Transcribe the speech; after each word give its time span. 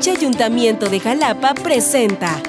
H 0.00 0.12
Ayuntamiento 0.12 0.88
de 0.88 0.98
Jalapa 0.98 1.52
presenta 1.52 2.40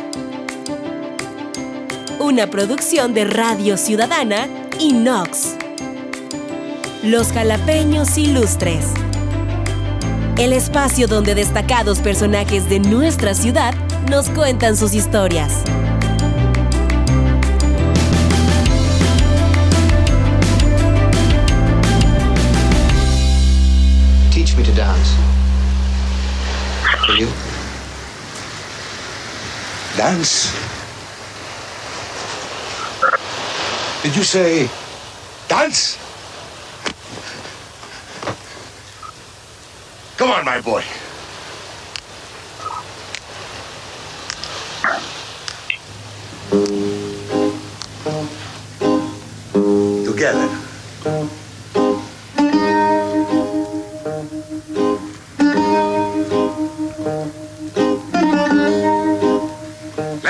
una 2.17 2.47
producción 2.47 3.13
de 3.13 3.26
Radio 3.26 3.76
Ciudadana 3.76 4.47
y 4.79 4.94
Nox. 4.94 5.58
Los 7.03 7.33
jalapeños 7.33 8.17
ilustres. 8.17 8.85
El 10.37 10.53
espacio 10.53 11.10
donde 11.10 11.35
destacados 11.35 11.99
personajes 11.99 12.69
de 12.69 12.79
nuestra 12.79 13.33
ciudad 13.33 13.74
nos 14.10 14.29
cuentan 14.29 14.78
sus 14.78 14.94
historias. 14.94 15.52
Dance? 30.01 30.51
Did 34.01 34.15
you 34.15 34.23
say 34.23 34.67
dance? 35.47 35.99
Come 40.17 40.31
on, 40.31 40.43
my 40.43 40.59
boy. 40.61 40.83
Together. 50.03 50.60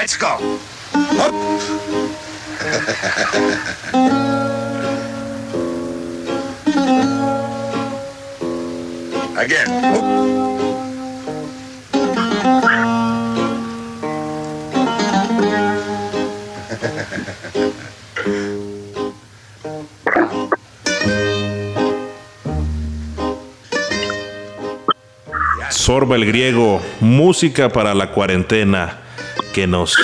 Let's 0.02 0.18
go. 0.18 0.34
Again. 9.38 9.70
Sorba 25.70 26.16
el 26.16 26.26
griego, 26.26 26.82
música 27.02 27.70
para 27.70 27.94
la 27.94 28.12
cuarentena 28.12 29.11
que 29.54 29.68
nos 29.68 29.96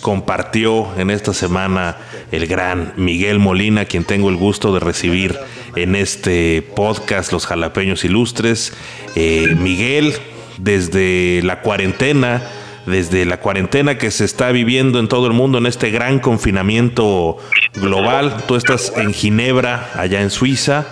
compartió 0.00 0.88
en 0.98 1.10
esta 1.10 1.32
semana 1.32 1.96
el 2.32 2.46
gran 2.46 2.92
Miguel 2.96 3.38
Molina, 3.38 3.84
quien 3.84 4.04
tengo 4.04 4.28
el 4.28 4.36
gusto 4.36 4.72
de 4.72 4.80
recibir 4.80 5.38
en 5.74 5.94
este 5.94 6.62
podcast 6.74 7.32
Los 7.32 7.46
Jalapeños 7.46 8.04
Ilustres. 8.04 8.72
Eh, 9.14 9.54
Miguel, 9.58 10.14
desde 10.58 11.42
la 11.42 11.60
cuarentena, 11.60 12.42
desde 12.86 13.24
la 13.26 13.40
cuarentena 13.40 13.98
que 13.98 14.10
se 14.10 14.24
está 14.24 14.50
viviendo 14.52 14.98
en 14.98 15.08
todo 15.08 15.26
el 15.26 15.32
mundo, 15.32 15.58
en 15.58 15.66
este 15.66 15.90
gran 15.90 16.18
confinamiento 16.18 17.38
global, 17.74 18.44
tú 18.46 18.56
estás 18.56 18.92
en 18.96 19.12
Ginebra, 19.12 19.90
allá 19.94 20.22
en 20.22 20.30
Suiza. 20.30 20.86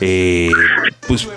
Eh, 0.00 0.50
pues 1.06 1.28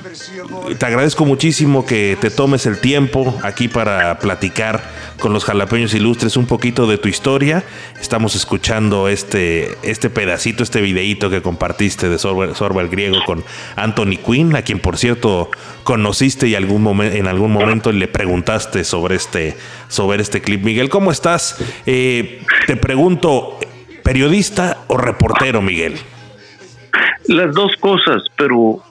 te 0.77 0.85
agradezco 0.85 1.25
muchísimo 1.25 1.85
que 1.85 2.17
te 2.19 2.29
tomes 2.29 2.65
el 2.65 2.79
tiempo 2.79 3.38
aquí 3.43 3.67
para 3.67 4.19
platicar 4.19 4.81
con 5.20 5.33
los 5.33 5.45
jalapeños 5.45 5.93
ilustres 5.93 6.37
un 6.37 6.45
poquito 6.45 6.87
de 6.87 6.97
tu 6.97 7.08
historia. 7.08 7.64
Estamos 7.99 8.36
escuchando 8.36 9.08
este, 9.08 9.77
este 9.83 10.09
pedacito, 10.09 10.64
este 10.64 10.81
videíto 10.81 11.30
que 11.30 11.42
compartiste 11.42 12.09
de 12.09 12.17
Sorba, 12.17 12.81
el 12.81 12.89
Griego 12.89 13.17
con 13.25 13.43
Anthony 13.75 14.17
Quinn, 14.25 14.55
a 14.55 14.61
quien 14.61 14.80
por 14.80 14.97
cierto 14.97 15.52
conociste 15.83 16.47
y 16.47 16.55
en 16.55 17.27
algún 17.27 17.52
momento 17.52 17.91
le 17.91 18.08
preguntaste 18.08 18.83
sobre 18.83 19.15
este, 19.15 19.55
sobre 19.87 20.21
este 20.21 20.41
clip. 20.41 20.64
Miguel, 20.64 20.89
¿cómo 20.89 21.11
estás? 21.11 21.58
Eh, 21.86 22.43
te 22.67 22.76
pregunto, 22.76 23.59
¿periodista 24.03 24.86
o 24.87 24.97
reportero, 24.97 25.61
Miguel? 25.61 25.99
Las 27.29 27.53
dos 27.53 27.75
cosas, 27.77 28.23
pero 28.35 28.81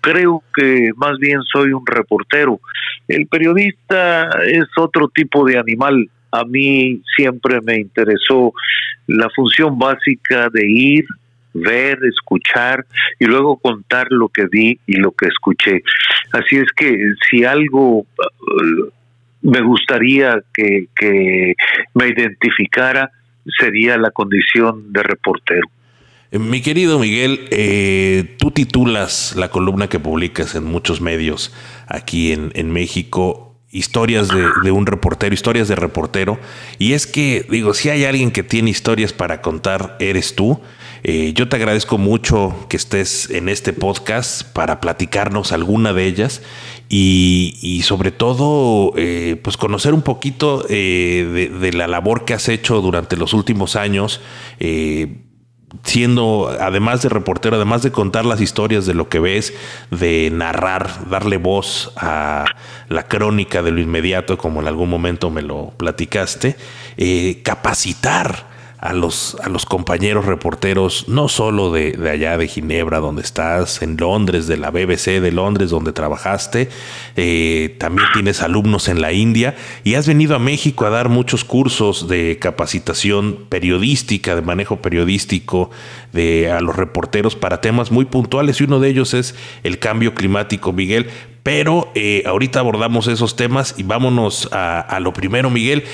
creo 0.00 0.44
que 0.54 0.92
más 0.94 1.18
bien 1.18 1.42
soy 1.42 1.72
un 1.72 1.84
reportero. 1.84 2.60
El 3.08 3.26
periodista 3.26 4.30
es 4.44 4.66
otro 4.76 5.08
tipo 5.08 5.44
de 5.44 5.58
animal. 5.58 6.08
A 6.30 6.44
mí 6.44 7.02
siempre 7.16 7.60
me 7.62 7.78
interesó 7.78 8.52
la 9.08 9.28
función 9.34 9.76
básica 9.76 10.48
de 10.52 10.70
ir, 10.70 11.04
ver, 11.52 11.98
escuchar 12.04 12.86
y 13.18 13.24
luego 13.24 13.56
contar 13.56 14.06
lo 14.10 14.28
que 14.28 14.46
vi 14.46 14.78
y 14.86 14.94
lo 14.94 15.10
que 15.10 15.26
escuché. 15.26 15.82
Así 16.30 16.58
es 16.58 16.70
que 16.76 16.96
si 17.28 17.44
algo 17.44 18.06
eh, 18.20 18.90
me 19.42 19.62
gustaría 19.62 20.40
que, 20.54 20.86
que 20.94 21.54
me 21.92 22.06
identificara 22.06 23.10
sería 23.58 23.98
la 23.98 24.12
condición 24.12 24.92
de 24.92 25.02
reportero. 25.02 25.66
Eh, 26.30 26.38
Mi 26.38 26.60
querido 26.60 26.98
Miguel, 26.98 27.48
eh, 27.50 28.36
tú 28.38 28.50
titulas 28.50 29.34
la 29.36 29.50
columna 29.50 29.88
que 29.88 30.00
publicas 30.00 30.54
en 30.54 30.64
muchos 30.64 31.00
medios 31.00 31.52
aquí 31.86 32.32
en, 32.32 32.70
México, 32.70 33.54
historias 33.70 34.28
de, 34.28 34.70
un 34.70 34.86
reportero, 34.86 35.34
historias 35.34 35.68
de 35.68 35.76
reportero. 35.76 36.38
Y 36.78 36.94
es 36.94 37.06
que, 37.06 37.46
digo, 37.48 37.74
si 37.74 37.90
hay 37.90 38.04
alguien 38.04 38.30
que 38.30 38.42
tiene 38.42 38.70
historias 38.70 39.12
para 39.12 39.40
contar, 39.40 39.96
eres 40.00 40.34
tú. 40.34 40.60
Eh, 41.04 41.32
yo 41.34 41.48
te 41.48 41.54
agradezco 41.54 41.98
mucho 41.98 42.66
que 42.68 42.76
estés 42.76 43.30
en 43.30 43.48
este 43.48 43.72
podcast 43.72 44.42
para 44.42 44.80
platicarnos 44.80 45.52
alguna 45.52 45.92
de 45.92 46.06
ellas 46.06 46.42
y, 46.88 47.82
sobre 47.84 48.10
todo, 48.10 48.92
pues 49.42 49.56
conocer 49.56 49.94
un 49.94 50.02
poquito 50.02 50.62
de 50.62 51.70
la 51.72 51.86
labor 51.86 52.24
que 52.24 52.34
has 52.34 52.48
hecho 52.48 52.80
durante 52.80 53.16
los 53.16 53.32
últimos 53.32 53.76
años. 53.76 54.20
Siendo, 55.84 56.56
además 56.60 57.02
de 57.02 57.08
reportero, 57.08 57.56
además 57.56 57.82
de 57.82 57.92
contar 57.92 58.24
las 58.24 58.40
historias 58.40 58.86
de 58.86 58.94
lo 58.94 59.08
que 59.08 59.18
ves, 59.18 59.54
de 59.90 60.30
narrar, 60.32 61.08
darle 61.08 61.36
voz 61.36 61.92
a 61.96 62.44
la 62.88 63.02
crónica 63.04 63.62
de 63.62 63.70
lo 63.70 63.80
inmediato, 63.80 64.38
como 64.38 64.60
en 64.60 64.68
algún 64.68 64.88
momento 64.88 65.30
me 65.30 65.42
lo 65.42 65.72
platicaste, 65.76 66.56
eh, 66.96 67.40
capacitar 67.42 68.55
a 68.78 68.92
los, 68.92 69.36
a 69.42 69.48
los 69.48 69.64
compañeros 69.64 70.26
reporteros, 70.26 71.08
no 71.08 71.28
solo 71.28 71.72
de, 71.72 71.92
de 71.92 72.10
allá 72.10 72.36
de 72.36 72.46
Ginebra, 72.46 72.98
donde 72.98 73.22
estás, 73.22 73.80
en 73.82 73.96
Londres, 73.96 74.46
de 74.46 74.58
la 74.58 74.70
BBC 74.70 75.20
de 75.20 75.32
Londres, 75.32 75.70
donde 75.70 75.92
trabajaste, 75.92 76.68
eh, 77.16 77.74
también 77.78 78.06
tienes 78.12 78.42
alumnos 78.42 78.88
en 78.88 79.00
la 79.00 79.12
India 79.12 79.56
y 79.82 79.94
has 79.94 80.06
venido 80.06 80.36
a 80.36 80.38
México 80.38 80.84
a 80.84 80.90
dar 80.90 81.08
muchos 81.08 81.44
cursos 81.44 82.08
de 82.08 82.38
capacitación 82.38 83.46
periodística, 83.48 84.34
de 84.34 84.42
manejo 84.42 84.76
periodístico 84.76 85.70
de, 86.12 86.50
a 86.50 86.60
los 86.60 86.76
reporteros 86.76 87.34
para 87.34 87.60
temas 87.60 87.90
muy 87.90 88.04
puntuales 88.04 88.60
y 88.60 88.64
uno 88.64 88.78
de 88.78 88.90
ellos 88.90 89.14
es 89.14 89.34
el 89.62 89.78
cambio 89.78 90.14
climático, 90.14 90.72
Miguel. 90.72 91.08
Pero 91.42 91.92
eh, 91.94 92.24
ahorita 92.26 92.58
abordamos 92.58 93.06
esos 93.06 93.36
temas 93.36 93.74
y 93.78 93.84
vámonos 93.84 94.48
a, 94.50 94.80
a 94.80 94.98
lo 94.98 95.12
primero, 95.12 95.48
Miguel. 95.48 95.84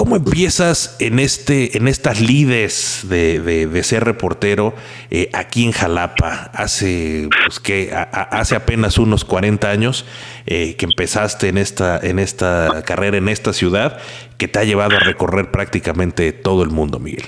¿Cómo 0.00 0.16
empiezas 0.16 0.96
en 0.98 1.18
este, 1.18 1.76
en 1.76 1.86
estas 1.86 2.22
lides 2.22 3.06
de, 3.10 3.82
ser 3.82 4.02
reportero 4.02 4.72
eh, 5.10 5.28
aquí 5.34 5.66
en 5.66 5.72
Jalapa? 5.72 6.50
Hace, 6.54 7.28
pues, 7.44 7.60
que 7.60 7.90
hace 7.92 8.56
apenas 8.56 8.96
unos 8.96 9.26
40 9.26 9.70
años 9.70 10.06
eh, 10.46 10.74
que 10.78 10.86
empezaste 10.86 11.48
en 11.48 11.58
esta, 11.58 11.98
en 11.98 12.18
esta 12.18 12.82
carrera, 12.86 13.18
en 13.18 13.28
esta 13.28 13.52
ciudad, 13.52 14.00
que 14.38 14.48
te 14.48 14.58
ha 14.60 14.64
llevado 14.64 14.96
a 14.96 15.00
recorrer 15.00 15.50
prácticamente 15.50 16.32
todo 16.32 16.62
el 16.62 16.70
mundo, 16.70 16.98
Miguel. 16.98 17.26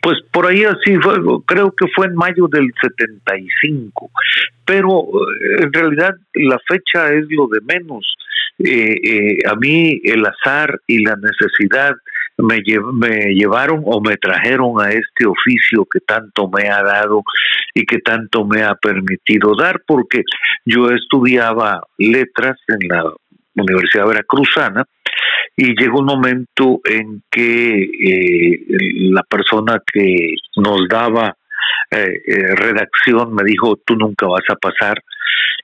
Pues 0.00 0.16
por 0.32 0.46
ahí 0.46 0.64
así 0.64 0.96
fue, 0.96 1.16
creo 1.44 1.72
que 1.72 1.88
fue 1.94 2.06
en 2.06 2.14
mayo 2.14 2.48
del 2.50 2.72
75, 2.80 4.10
pero 4.64 5.02
eh, 5.02 5.64
en 5.64 5.72
realidad 5.74 6.14
la 6.32 6.58
fecha 6.66 7.12
es 7.12 7.26
lo 7.28 7.48
de 7.48 7.60
menos. 7.60 8.16
Eh, 8.58 8.96
eh, 9.02 9.38
a 9.48 9.56
mí 9.56 10.00
el 10.04 10.24
azar 10.24 10.78
y 10.86 11.04
la 11.04 11.16
necesidad 11.16 11.92
me, 12.38 12.62
me 12.92 13.34
llevaron 13.34 13.82
o 13.84 14.00
me 14.00 14.16
trajeron 14.16 14.80
a 14.80 14.90
este 14.90 15.26
oficio 15.26 15.86
que 15.90 16.00
tanto 16.00 16.48
me 16.48 16.68
ha 16.68 16.82
dado 16.82 17.22
y 17.74 17.84
que 17.84 17.98
tanto 17.98 18.44
me 18.44 18.62
ha 18.62 18.74
permitido 18.74 19.54
dar, 19.54 19.82
porque 19.86 20.22
yo 20.64 20.90
estudiaba 20.90 21.82
letras 21.98 22.56
en 22.68 22.88
la 22.88 23.04
Universidad 23.54 24.06
Veracruzana 24.06 24.84
y 25.56 25.78
llegó 25.78 26.00
un 26.00 26.06
momento 26.06 26.80
en 26.84 27.22
que 27.30 27.82
eh, 27.82 28.60
la 29.10 29.22
persona 29.22 29.80
que 29.92 30.34
nos 30.56 30.88
daba 30.88 31.36
eh, 31.90 32.22
eh, 32.26 32.54
redacción 32.56 33.34
me 33.34 33.44
dijo 33.44 33.76
tú 33.84 33.96
nunca 33.96 34.26
vas 34.26 34.44
a 34.48 34.56
pasar 34.56 35.02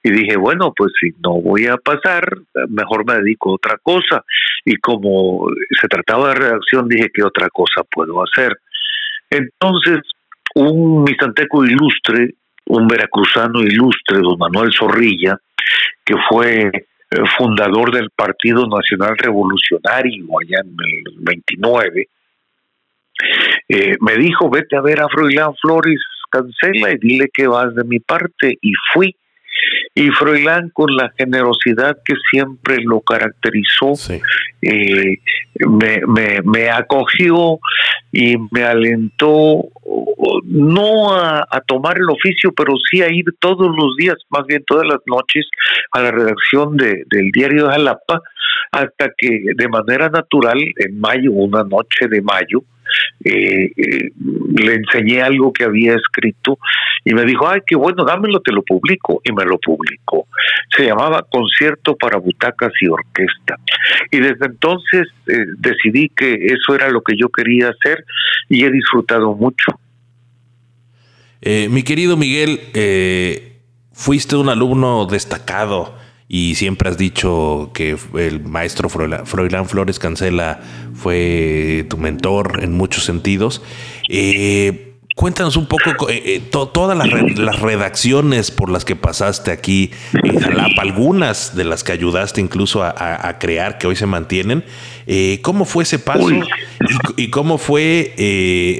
Y 0.02 0.10
dije, 0.10 0.36
bueno, 0.36 0.72
pues 0.76 0.92
si 1.00 1.10
no 1.22 1.40
voy 1.40 1.66
a 1.66 1.76
pasar, 1.76 2.38
mejor 2.68 3.04
me 3.06 3.16
dedico 3.16 3.50
a 3.50 3.54
otra 3.54 3.78
cosa. 3.82 4.24
Y 4.64 4.76
como 4.76 5.48
se 5.80 5.88
trataba 5.88 6.28
de 6.28 6.34
redacción, 6.34 6.88
dije, 6.88 7.10
¿qué 7.12 7.24
otra 7.24 7.48
cosa 7.50 7.82
puedo 7.90 8.22
hacer? 8.22 8.56
Entonces, 9.30 9.98
un 10.54 11.04
misanteco 11.04 11.64
ilustre, 11.64 12.34
un 12.66 12.86
veracruzano 12.86 13.60
ilustre, 13.60 14.18
don 14.18 14.38
Manuel 14.38 14.72
Zorrilla, 14.72 15.38
que 16.04 16.14
fue 16.28 16.70
fundador 17.36 17.92
del 17.92 18.10
Partido 18.10 18.66
Nacional 18.66 19.16
Revolucionario 19.16 20.26
allá 20.40 20.60
en 20.60 20.76
el 20.78 21.14
29, 21.20 22.08
eh, 23.68 23.96
me 24.00 24.16
dijo, 24.16 24.48
vete 24.48 24.76
a 24.76 24.80
ver 24.80 25.00
a 25.00 25.08
Froilán 25.08 25.54
Flores, 25.60 26.00
cancela 26.30 26.92
y 26.92 26.98
dile 26.98 27.28
que 27.32 27.46
vas 27.46 27.74
de 27.74 27.84
mi 27.84 27.98
parte. 28.00 28.56
Y 28.60 28.72
fui. 28.92 29.14
Y 29.98 30.10
Froilán, 30.10 30.70
con 30.70 30.94
la 30.94 31.12
generosidad 31.18 31.98
que 32.04 32.14
siempre 32.30 32.76
lo 32.84 33.00
caracterizó, 33.00 33.94
eh, 34.62 35.16
me, 35.58 36.00
me, 36.06 36.40
me, 36.44 36.70
acogió 36.70 37.58
y 38.12 38.36
me 38.52 38.62
alentó 38.62 39.64
no 40.44 41.16
a, 41.16 41.44
tomar 41.66 41.96
el 41.98 42.08
oficio, 42.10 42.52
pero 42.52 42.74
sí 42.88 43.02
a 43.02 43.10
ir 43.10 43.24
todos 43.40 43.74
los 43.76 43.96
días, 43.96 44.14
más 44.30 44.46
bien 44.46 44.62
todas 44.64 44.86
las 44.86 45.00
noches, 45.06 45.48
a 45.90 46.00
la 46.00 46.12
redacción 46.12 46.76
de, 46.76 47.02
del 47.10 47.32
diario 47.32 47.64
de 47.64 47.72
Jalapa, 47.72 48.22
hasta 48.70 49.10
que 49.18 49.46
de 49.52 49.68
manera 49.68 50.08
natural, 50.10 50.60
en 50.76 51.00
mayo, 51.00 51.32
una 51.32 51.64
noche 51.64 52.06
de 52.08 52.22
mayo, 52.22 52.62
eh, 53.24 53.72
eh, 53.76 54.10
le 54.56 54.74
enseñé 54.74 55.22
algo 55.22 55.52
que 55.52 55.64
había 55.64 55.94
escrito 55.94 56.58
y 57.04 57.14
me 57.14 57.24
dijo, 57.24 57.48
ay, 57.48 57.60
qué 57.66 57.76
bueno, 57.76 58.04
dámelo, 58.04 58.40
te 58.40 58.52
lo 58.52 58.62
publico. 58.62 59.20
Y 59.24 59.32
me 59.32 59.44
lo 59.44 59.58
publicó. 59.58 60.26
Se 60.76 60.86
llamaba 60.86 61.24
Concierto 61.30 61.96
para 61.96 62.18
Butacas 62.18 62.72
y 62.80 62.88
Orquesta. 62.88 63.56
Y 64.10 64.18
desde 64.18 64.46
entonces 64.46 65.08
eh, 65.26 65.44
decidí 65.58 66.10
que 66.10 66.34
eso 66.46 66.74
era 66.74 66.90
lo 66.90 67.02
que 67.02 67.16
yo 67.16 67.28
quería 67.28 67.70
hacer 67.70 68.04
y 68.48 68.64
he 68.64 68.70
disfrutado 68.70 69.34
mucho. 69.34 69.78
mi 71.44 71.82
querido 71.82 72.16
Miguel, 72.16 72.60
fuiste 73.92 74.36
un 74.36 74.48
alumno 74.48 75.06
destacado 75.06 75.94
y 76.28 76.56
siempre 76.56 76.90
has 76.90 76.98
dicho 76.98 77.70
que 77.72 77.96
el 78.18 78.44
maestro 78.44 78.90
Froilán 78.90 79.66
Flores 79.66 79.98
Cancela 79.98 80.60
fue 80.92 81.86
tu 81.88 81.96
mentor 81.96 82.60
en 82.62 82.74
muchos 82.74 83.04
sentidos. 83.04 83.62
Eh, 84.10 84.96
cuéntanos 85.16 85.56
un 85.56 85.66
poco 85.66 86.10
eh, 86.10 86.22
eh, 86.26 86.42
todas 86.50 86.98
las, 86.98 87.60
redacciones 87.60 88.50
por 88.50 88.68
las 88.68 88.84
que 88.84 88.94
pasaste 88.94 89.50
aquí 89.50 89.90
en 90.22 90.38
Jalapa, 90.38 90.82
algunas 90.82 91.56
de 91.56 91.64
las 91.64 91.82
que 91.82 91.92
ayudaste 91.92 92.42
incluso 92.42 92.84
a, 92.84 93.38
crear, 93.40 93.78
que 93.78 93.86
hoy 93.86 93.96
se 93.96 94.04
mantienen. 94.04 94.66
¿Cómo 95.40 95.64
fue 95.64 95.84
ese 95.84 95.98
paso 95.98 96.28
y, 97.16 97.30
cómo 97.30 97.56
fue 97.56 98.12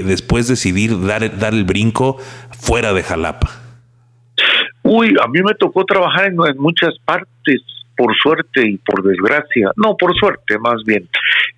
después 0.04 0.48
decidir 0.48 1.00
dar, 1.00 1.38
dar 1.38 1.54
el 1.54 1.64
brinco 1.64 2.18
fuera 2.60 2.92
de 2.92 3.02
Jalapa? 3.02 3.67
Uy, 4.90 5.14
a 5.22 5.28
mí 5.28 5.40
me 5.42 5.52
tocó 5.54 5.84
trabajar 5.84 6.26
en, 6.26 6.36
muchas 6.56 6.98
partes, 7.04 7.60
por 7.94 8.16
suerte 8.16 8.66
y 8.66 8.78
por 8.78 9.02
desgracia. 9.02 9.70
No, 9.76 9.96
por 9.98 10.16
suerte, 10.16 10.58
más 10.58 10.82
bien. 10.84 11.06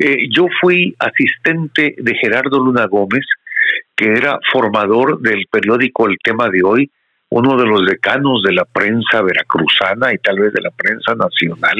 Eh, 0.01 0.29
yo 0.35 0.47
fui 0.61 0.97
asistente 0.99 1.95
de 1.97 2.15
Gerardo 2.17 2.59
Luna 2.59 2.87
Gómez, 2.87 3.25
que 3.95 4.07
era 4.07 4.41
formador 4.53 5.21
del 5.21 5.47
periódico 5.49 6.09
El 6.09 6.17
Tema 6.19 6.49
de 6.49 6.63
Hoy, 6.65 6.91
uno 7.29 7.57
de 7.57 7.67
los 7.67 7.87
decanos 7.87 8.43
de 8.43 8.53
la 8.53 8.65
prensa 8.65 9.23
veracruzana 9.23 10.13
y 10.13 10.19
tal 10.19 10.41
vez 10.41 10.53
de 10.53 10.63
la 10.63 10.71
prensa 10.71 11.15
nacional. 11.15 11.77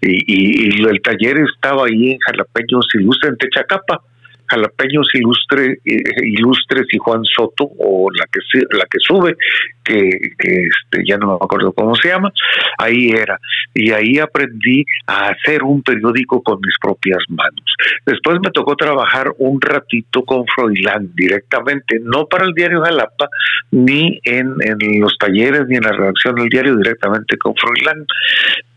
Y, 0.00 0.86
el 0.86 1.02
taller 1.02 1.38
estaba 1.52 1.86
ahí 1.86 2.12
en 2.12 2.18
Jalapeños 2.20 2.86
Ilustre, 2.94 3.30
en 3.30 3.38
Techacapa 3.38 4.02
jalapeños 4.48 5.08
ilustre, 5.14 5.78
eh, 5.84 6.02
ilustres 6.22 6.86
y 6.92 6.98
Juan 6.98 7.24
Soto, 7.24 7.70
o 7.78 8.08
la 8.10 8.24
que, 8.26 8.40
la 8.76 8.84
que 8.84 8.98
sube, 9.00 9.36
que, 9.84 9.98
este, 9.98 11.04
ya 11.06 11.16
no 11.18 11.28
me 11.28 11.34
acuerdo 11.34 11.72
cómo 11.72 11.94
se 11.94 12.08
llama, 12.08 12.32
ahí 12.78 13.10
era. 13.10 13.38
Y 13.74 13.92
ahí 13.92 14.18
aprendí 14.18 14.84
a 15.06 15.28
hacer 15.28 15.62
un 15.62 15.82
periódico 15.82 16.42
con 16.42 16.58
mis 16.60 16.74
propias 16.80 17.22
manos. 17.28 17.76
Después 18.04 18.38
me 18.42 18.50
tocó 18.50 18.76
trabajar 18.76 19.32
un 19.38 19.60
ratito 19.60 20.24
con 20.24 20.44
Froilán 20.54 21.10
directamente, 21.14 21.98
no 22.02 22.26
para 22.26 22.44
el 22.46 22.52
diario 22.52 22.82
Jalapa, 22.82 23.28
ni 23.70 24.20
en, 24.24 24.54
en 24.60 25.00
los 25.00 25.16
talleres, 25.18 25.66
ni 25.68 25.76
en 25.76 25.82
la 25.82 25.92
redacción 25.92 26.34
del 26.36 26.48
diario, 26.48 26.76
directamente 26.76 27.36
con 27.38 27.54
Froilán. 27.54 28.06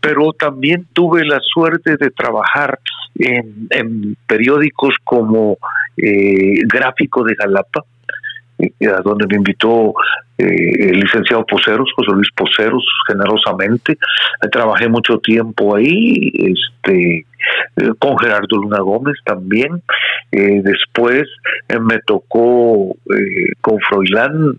Pero 0.00 0.32
también 0.32 0.86
tuve 0.92 1.24
la 1.24 1.40
suerte 1.40 1.96
de 1.96 2.10
trabajar 2.10 2.78
en, 3.16 4.16
periódicos 4.26 4.94
como 5.04 5.58
eh, 5.96 6.60
Gráfico 6.66 7.24
de 7.24 7.36
Jalapa, 7.36 7.84
eh, 8.58 8.70
a 8.86 9.00
donde 9.02 9.26
me 9.26 9.36
invitó 9.36 9.94
eh, 10.38 10.90
el 10.90 11.00
licenciado 11.00 11.44
Poceros, 11.44 11.90
José 11.94 12.12
Luis 12.12 12.28
Poceros, 12.34 12.84
generosamente. 13.06 13.98
Trabajé 14.50 14.88
mucho 14.88 15.18
tiempo 15.18 15.76
ahí, 15.76 16.32
este, 16.34 17.26
con 17.98 18.18
Gerardo 18.18 18.56
Luna 18.56 18.80
Gómez 18.80 19.16
también. 19.24 19.82
después 20.30 21.24
me 21.80 21.98
tocó 22.06 22.94
con 23.60 23.78
Froilán 23.88 24.56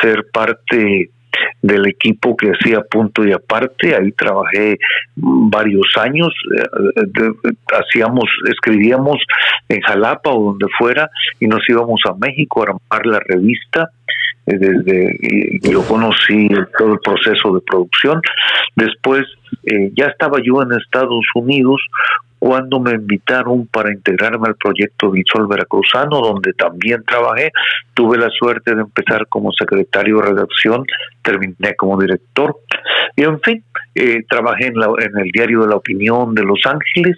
ser 0.00 0.26
parte 0.32 1.10
del 1.60 1.86
equipo 1.86 2.36
que 2.36 2.50
hacía 2.50 2.80
punto 2.82 3.24
y 3.24 3.32
aparte. 3.32 3.94
Ahí 3.94 4.12
trabajé 4.12 4.78
varios 5.16 5.86
años. 5.98 6.28
Eh, 6.56 7.32
hacíamos, 7.72 8.24
escribíamos 8.50 9.18
en 9.68 9.80
Jalapa 9.80 10.30
o 10.30 10.52
donde 10.52 10.66
fuera 10.78 11.10
y 11.40 11.46
nos 11.46 11.62
íbamos 11.68 12.00
a 12.08 12.14
México 12.14 12.60
a 12.60 12.64
armar 12.64 13.06
la 13.06 13.20
revista. 13.20 13.90
Eh, 14.46 14.58
desde 14.58 15.60
yo 15.62 15.82
conocí 15.86 16.48
todo 16.78 16.94
el 16.94 16.98
proceso 17.00 17.54
de 17.54 17.60
producción. 17.60 18.20
Después 18.76 19.24
eh, 19.64 19.92
ya 19.94 20.06
estaba 20.06 20.38
yo 20.42 20.62
en 20.62 20.72
Estados 20.72 21.24
Unidos 21.34 21.80
cuando 22.38 22.80
me 22.80 22.90
invitaron 22.90 23.68
para 23.68 23.92
integrarme 23.92 24.48
al 24.48 24.56
proyecto 24.56 25.12
Sol 25.32 25.46
Veracruzano, 25.46 26.20
donde 26.20 26.52
también 26.54 27.04
trabajé. 27.04 27.52
Tuve 27.94 28.18
la 28.18 28.30
suerte 28.30 28.74
de 28.74 28.80
empezar 28.80 29.28
como 29.28 29.52
secretario 29.52 30.16
de 30.16 30.30
redacción, 30.30 30.84
terminé 31.22 31.76
como 31.76 32.00
director. 32.00 32.56
Y 33.14 33.22
en 33.22 33.40
fin, 33.42 33.62
eh, 33.94 34.24
trabajé 34.28 34.66
en, 34.66 34.74
en 34.74 35.18
el 35.18 35.30
diario 35.30 35.60
de 35.60 35.68
la 35.68 35.76
opinión 35.76 36.34
de 36.34 36.42
Los 36.42 36.58
Ángeles, 36.66 37.16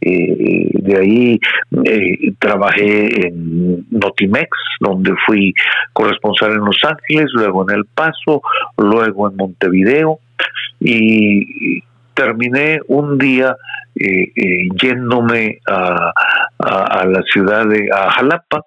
eh, 0.00 0.70
de 0.72 0.96
ahí 0.96 1.40
eh, 1.84 2.32
trabajé 2.38 3.26
en 3.26 3.86
Notimex, 3.90 4.50
donde 4.80 5.12
fui 5.26 5.54
corresponsal 5.92 6.52
en 6.52 6.64
Los 6.64 6.78
Ángeles, 6.84 7.30
luego 7.34 7.68
en 7.68 7.76
El 7.76 7.84
Paso, 7.86 8.42
luego 8.76 9.30
en 9.30 9.36
Montevideo 9.36 10.20
y 10.80 11.82
terminé 12.14 12.80
un 12.88 13.18
día 13.18 13.56
eh, 13.94 14.30
eh, 14.34 14.68
yéndome 14.80 15.58
a, 15.68 16.12
la 16.58 17.22
ciudad 17.32 17.66
de 17.66 17.88
a 17.92 18.10
Jalapa 18.10 18.62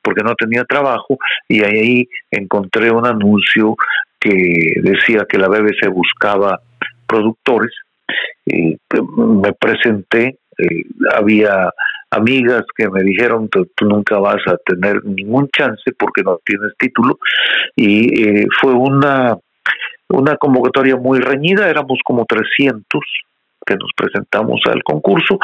porque 0.00 0.22
no 0.22 0.34
tenía 0.34 0.64
trabajo 0.64 1.18
y 1.48 1.62
ahí 1.62 2.08
encontré 2.30 2.90
un 2.90 3.06
anuncio 3.06 3.76
que 4.18 4.74
decía 4.82 5.26
que 5.28 5.38
la 5.38 5.48
BBC 5.48 5.88
buscaba 5.92 6.60
productores 7.06 7.72
me 8.46 9.52
presenté 9.52 10.38
eh, 10.58 10.84
había 11.14 11.70
amigas 12.10 12.64
que 12.76 12.88
me 12.88 13.02
dijeron 13.02 13.48
tú 13.48 13.66
nunca 13.80 14.18
vas 14.18 14.40
a 14.46 14.56
tener 14.66 15.04
ningún 15.04 15.48
chance 15.56 15.92
porque 15.98 16.22
no 16.22 16.38
tienes 16.44 16.72
título 16.78 17.18
y 17.74 18.44
fue 18.60 18.74
una 18.74 19.36
una 20.10 20.36
convocatoria 20.36 20.96
muy 20.96 21.20
reñida 21.20 21.70
éramos 21.70 21.98
como 22.04 22.26
300 22.26 23.00
que 23.64 23.74
nos 23.74 23.90
presentamos 23.96 24.60
al 24.66 24.82
concurso 24.82 25.38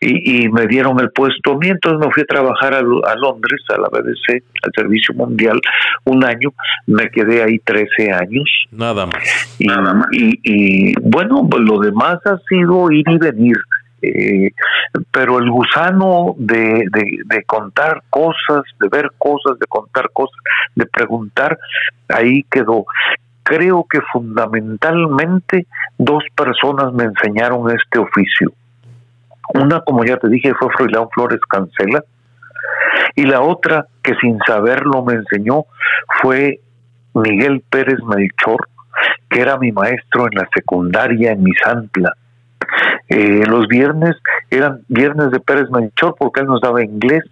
y, 0.00 0.48
me 0.48 0.66
dieron 0.66 0.98
el 0.98 1.10
puesto 1.10 1.52
a 1.52 1.58
mí, 1.58 1.68
entonces 1.68 2.04
me 2.04 2.10
fui 2.12 2.22
a 2.22 2.26
trabajar 2.26 2.72
a, 2.72 2.80
Londres, 2.80 3.60
a 3.68 3.78
la 3.78 3.88
BBC, 3.88 4.42
al 4.62 4.72
Servicio 4.74 5.14
Mundial, 5.14 5.60
un 6.04 6.24
año, 6.24 6.54
me 6.86 7.10
quedé 7.10 7.42
ahí 7.42 7.58
13 7.58 8.10
años. 8.10 8.48
Nada 8.70 9.04
más. 9.04 9.56
Y, 9.58 9.66
Nada 9.66 9.92
más. 9.92 10.06
y, 10.12 10.98
bueno, 11.00 11.46
pues 11.50 11.62
lo 11.62 11.80
demás 11.80 12.18
ha 12.24 12.38
sido 12.48 12.90
ir 12.90 13.04
y 13.08 13.18
venir. 13.18 13.56
Eh, 14.02 14.50
pero 15.10 15.38
el 15.38 15.50
gusano 15.50 16.34
de, 16.38 16.84
de, 16.90 17.18
de, 17.24 17.44
contar 17.44 18.02
cosas, 18.08 18.62
de 18.80 18.88
ver 18.88 19.10
cosas, 19.18 19.58
de 19.58 19.66
contar 19.66 20.10
cosas, 20.12 20.38
de 20.74 20.86
preguntar, 20.86 21.58
ahí 22.08 22.44
quedó 22.50 22.86
creo 23.50 23.84
que 23.90 24.00
fundamentalmente 24.12 25.66
dos 25.98 26.22
personas 26.36 26.92
me 26.92 27.02
enseñaron 27.02 27.68
este 27.70 27.98
oficio. 27.98 28.52
Una, 29.54 29.80
como 29.80 30.04
ya 30.04 30.16
te 30.18 30.28
dije, 30.28 30.54
fue 30.54 30.70
Froilán 30.70 31.08
Flores 31.10 31.40
Cancela, 31.48 32.04
y 33.16 33.24
la 33.24 33.40
otra, 33.40 33.86
que 34.04 34.14
sin 34.20 34.38
saberlo 34.46 35.04
me 35.04 35.14
enseñó, 35.14 35.64
fue 36.22 36.60
Miguel 37.14 37.62
Pérez 37.68 37.98
Melchor, 38.04 38.68
que 39.28 39.40
era 39.40 39.58
mi 39.58 39.72
maestro 39.72 40.26
en 40.30 40.38
la 40.38 40.48
secundaria 40.54 41.32
en 41.32 41.42
Misantla. 41.42 42.12
Eh, 43.10 43.42
los 43.44 43.66
viernes 43.66 44.14
eran 44.50 44.82
viernes 44.86 45.32
de 45.32 45.40
Pérez 45.40 45.68
Melchor 45.70 46.14
porque 46.16 46.40
él 46.40 46.46
nos 46.46 46.60
daba 46.60 46.84
inglés, 46.84 47.24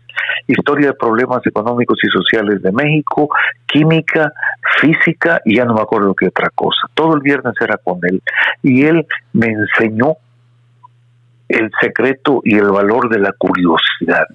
historia 0.48 0.88
de 0.88 0.94
problemas 0.94 1.46
económicos 1.46 1.98
y 2.02 2.08
sociales 2.08 2.60
de 2.62 2.72
México, 2.72 3.28
química, 3.66 4.32
física 4.80 5.40
y 5.44 5.56
ya 5.56 5.64
no 5.64 5.74
me 5.74 5.80
acuerdo 5.80 6.16
qué 6.16 6.26
otra 6.26 6.50
cosa. 6.52 6.88
Todo 6.94 7.14
el 7.14 7.20
viernes 7.20 7.54
era 7.60 7.76
con 7.76 8.00
él 8.02 8.20
y 8.60 8.86
él 8.86 9.06
me 9.32 9.46
enseñó 9.46 10.16
el 11.48 11.70
secreto 11.80 12.40
y 12.42 12.56
el 12.56 12.70
valor 12.70 13.08
de 13.08 13.20
la 13.20 13.32
curiosidad. 13.38 14.26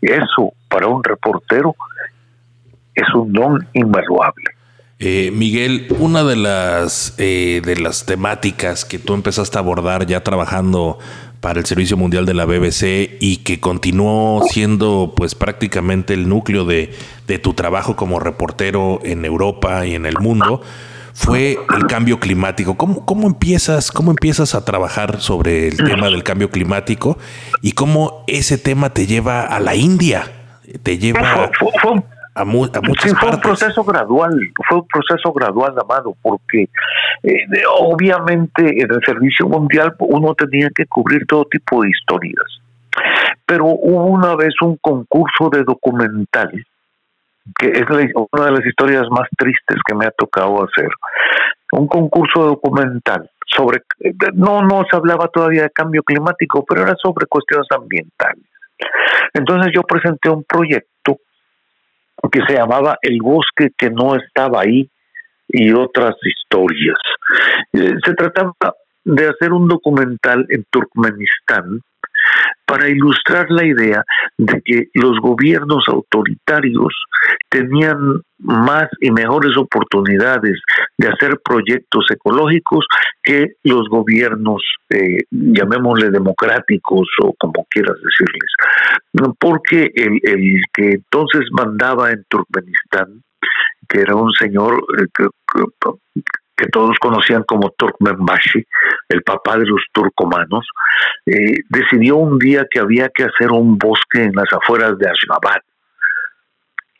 Eso 0.00 0.52
para 0.68 0.86
un 0.86 1.02
reportero 1.02 1.74
es 2.94 3.14
un 3.14 3.32
don 3.32 3.66
invaluable. 3.72 4.57
Eh, 5.00 5.30
Miguel, 5.32 5.86
una 5.98 6.24
de 6.24 6.34
las, 6.34 7.14
eh, 7.18 7.62
de 7.64 7.76
las 7.76 8.04
temáticas 8.04 8.84
que 8.84 8.98
tú 8.98 9.14
empezaste 9.14 9.56
a 9.56 9.60
abordar 9.60 10.06
ya 10.06 10.24
trabajando 10.24 10.98
para 11.40 11.60
el 11.60 11.66
Servicio 11.66 11.96
Mundial 11.96 12.26
de 12.26 12.34
la 12.34 12.46
BBC 12.46 13.16
y 13.20 13.38
que 13.44 13.60
continuó 13.60 14.42
siendo 14.50 15.14
pues 15.16 15.36
prácticamente 15.36 16.14
el 16.14 16.28
núcleo 16.28 16.64
de, 16.64 16.92
de 17.28 17.38
tu 17.38 17.54
trabajo 17.54 17.94
como 17.94 18.18
reportero 18.18 18.98
en 19.04 19.24
Europa 19.24 19.86
y 19.86 19.94
en 19.94 20.04
el 20.04 20.18
mundo 20.18 20.62
fue 21.14 21.58
el 21.76 21.86
cambio 21.86 22.18
climático. 22.18 22.76
¿Cómo, 22.76 23.04
cómo, 23.04 23.28
empiezas, 23.28 23.92
¿Cómo 23.92 24.10
empiezas 24.10 24.56
a 24.56 24.64
trabajar 24.64 25.20
sobre 25.20 25.68
el 25.68 25.76
tema 25.76 26.06
del 26.06 26.24
cambio 26.24 26.50
climático 26.50 27.18
y 27.60 27.72
cómo 27.72 28.24
ese 28.26 28.58
tema 28.58 28.90
te 28.90 29.06
lleva 29.06 29.42
a 29.42 29.60
la 29.60 29.74
India? 29.74 30.32
Te 30.82 30.98
lleva 30.98 31.50
a, 32.38 32.44
muchas 32.44 33.18
fue 33.18 33.30
un 33.30 33.40
proceso 33.40 33.82
gradual, 33.84 34.38
fue 34.68 34.78
un 34.78 34.86
proceso 34.86 35.32
gradual, 35.32 35.74
Amado, 35.82 36.14
porque 36.22 36.68
eh, 37.22 37.46
obviamente 37.80 38.80
en 38.80 38.92
el 38.92 39.00
servicio 39.04 39.48
mundial 39.48 39.94
uno 39.98 40.34
tenía 40.34 40.68
que 40.74 40.86
cubrir 40.86 41.26
todo 41.26 41.44
tipo 41.46 41.82
de 41.82 41.88
historias. 41.88 42.46
Pero 43.46 43.66
hubo 43.66 44.06
una 44.06 44.36
vez 44.36 44.54
un 44.60 44.76
concurso 44.80 45.48
de 45.50 45.64
documental, 45.64 46.50
que 47.58 47.68
es 47.68 47.84
una 48.32 48.46
de 48.46 48.52
las 48.52 48.66
historias 48.66 49.04
más 49.10 49.28
tristes 49.36 49.78
que 49.86 49.94
me 49.94 50.06
ha 50.06 50.10
tocado 50.10 50.64
hacer. 50.64 50.90
Un 51.72 51.86
concurso 51.86 52.44
documental 52.44 53.30
sobre, 53.46 53.82
no, 54.34 54.62
no 54.62 54.84
se 54.90 54.96
hablaba 54.96 55.28
todavía 55.28 55.62
de 55.62 55.70
cambio 55.70 56.02
climático, 56.02 56.64
pero 56.66 56.82
era 56.82 56.94
sobre 57.02 57.26
cuestiones 57.26 57.66
ambientales. 57.70 58.44
Entonces 59.34 59.72
yo 59.74 59.82
presenté 59.82 60.30
un 60.30 60.44
proyecto 60.44 61.18
que 62.30 62.40
se 62.46 62.54
llamaba 62.54 62.98
El 63.02 63.18
bosque 63.22 63.70
que 63.76 63.90
no 63.90 64.16
estaba 64.16 64.62
ahí 64.62 64.90
y 65.48 65.72
otras 65.72 66.14
historias. 66.22 66.98
Eh, 67.72 67.94
se 68.04 68.14
trataba 68.14 68.52
de 69.04 69.28
hacer 69.28 69.52
un 69.52 69.68
documental 69.68 70.46
en 70.50 70.64
Turkmenistán 70.70 71.80
para 72.68 72.86
ilustrar 72.86 73.46
la 73.50 73.64
idea 73.64 74.04
de 74.36 74.60
que 74.62 74.88
los 74.92 75.18
gobiernos 75.20 75.84
autoritarios 75.88 76.92
tenían 77.48 78.20
más 78.38 78.88
y 79.00 79.10
mejores 79.10 79.56
oportunidades 79.56 80.60
de 80.98 81.08
hacer 81.08 81.40
proyectos 81.42 82.04
ecológicos 82.10 82.84
que 83.22 83.54
los 83.64 83.88
gobiernos, 83.88 84.62
eh, 84.90 85.22
llamémosle 85.30 86.10
democráticos 86.10 87.08
o 87.22 87.32
como 87.38 87.66
quieras 87.70 87.96
decirles. 87.96 89.32
Porque 89.40 89.90
el, 89.94 90.20
el 90.22 90.62
que 90.74 90.90
entonces 90.92 91.48
mandaba 91.52 92.10
en 92.10 92.22
Turkmenistán, 92.28 93.22
que 93.88 94.00
era 94.02 94.14
un 94.14 94.32
señor 94.32 94.84
eh, 95.00 95.06
que 96.58 96.66
todos 96.66 96.98
conocían 96.98 97.44
como 97.44 97.70
Turkmenbashi, 97.70 98.66
el 99.08 99.22
papá 99.22 99.56
de 99.58 99.66
los 99.66 99.80
turcomanos, 99.92 100.66
eh, 101.24 101.60
decidió 101.68 102.16
un 102.16 102.38
día 102.38 102.66
que 102.68 102.80
había 102.80 103.08
que 103.10 103.24
hacer 103.24 103.52
un 103.52 103.78
bosque 103.78 104.24
en 104.24 104.32
las 104.34 104.52
afueras 104.52 104.98
de 104.98 105.08
Ashgabat. 105.08 105.62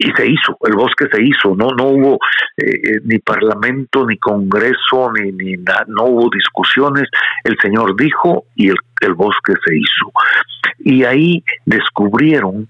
Y 0.00 0.12
se 0.12 0.28
hizo, 0.28 0.56
el 0.64 0.76
bosque 0.76 1.06
se 1.10 1.20
hizo, 1.20 1.56
no, 1.56 1.70
no 1.76 1.86
hubo 1.88 2.18
eh, 2.56 2.70
eh, 2.70 3.00
ni 3.02 3.18
parlamento, 3.18 4.06
ni 4.06 4.16
congreso, 4.16 5.12
ni, 5.12 5.32
ni 5.32 5.56
no 5.88 6.04
hubo 6.04 6.30
discusiones, 6.30 7.08
el 7.42 7.58
señor 7.60 7.96
dijo 7.96 8.44
y 8.54 8.68
el, 8.68 8.76
el 9.00 9.14
bosque 9.14 9.54
se 9.66 9.76
hizo. 9.76 10.12
Y 10.78 11.02
ahí 11.02 11.42
descubrieron 11.66 12.68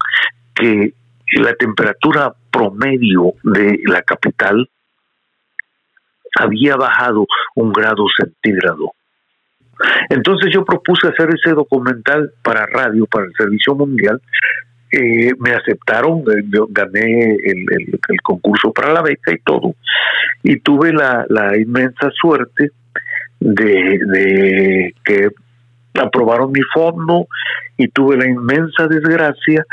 que 0.55 0.93
la 1.33 1.53
temperatura 1.53 2.33
promedio 2.49 3.33
de 3.43 3.79
la 3.85 4.01
capital 4.01 4.67
había 6.37 6.75
bajado 6.75 7.25
un 7.55 7.71
grado 7.71 8.05
centígrado. 8.17 8.91
Entonces 10.09 10.51
yo 10.53 10.65
propuse 10.65 11.07
hacer 11.07 11.29
ese 11.33 11.53
documental 11.53 12.31
para 12.43 12.65
radio, 12.65 13.05
para 13.05 13.25
el 13.25 13.33
Servicio 13.37 13.75
Mundial. 13.75 14.21
Eh, 14.91 15.31
me 15.37 15.51
aceptaron, 15.51 16.19
eh, 16.21 16.43
yo 16.51 16.67
gané 16.69 17.37
el, 17.43 17.99
concurso 18.23 18.73
para 18.73 18.91
la 18.91 19.01
beca 19.01 19.31
y 19.31 19.37
todo. 19.39 19.75
Y 20.43 20.59
tuve 20.59 20.91
la, 20.91 21.25
inmensa 21.57 22.09
suerte 22.19 22.71
de, 23.39 24.93
que 25.05 25.29
aprobaron 25.93 26.51
mi 26.51 26.61
fondo 26.73 27.27
y 27.77 27.87
tuve 27.89 28.17
la 28.17 28.27
inmensa 28.27 28.87
desgracia 28.87 29.65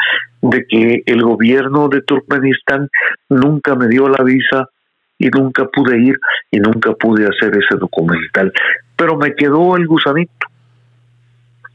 de 0.43 0.65
que 0.69 1.03
el 1.07 1.23
gobierno 1.23 1.89
de 1.89 2.03
Turkmenistán 2.03 2.89
nunca 3.29 3.75
me 3.75 3.89
dio 3.89 4.09
la 4.09 4.23
visa 4.23 4.69
y 5.19 5.29
nunca 5.29 5.67
pude 5.67 5.99
ir 5.99 6.19
y 6.51 6.59
nunca 6.59 6.93
pude 6.93 7.27
hacer 7.27 7.57
ese 7.57 7.77
documental. 7.79 8.53
Pero 8.97 9.17
me 9.17 9.35
quedó 9.35 9.77
el 9.77 9.87
gusanito. 9.87 10.47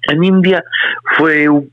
En 0.08 0.24
India 0.24 0.64
fue 1.18 1.48
un 1.48 1.72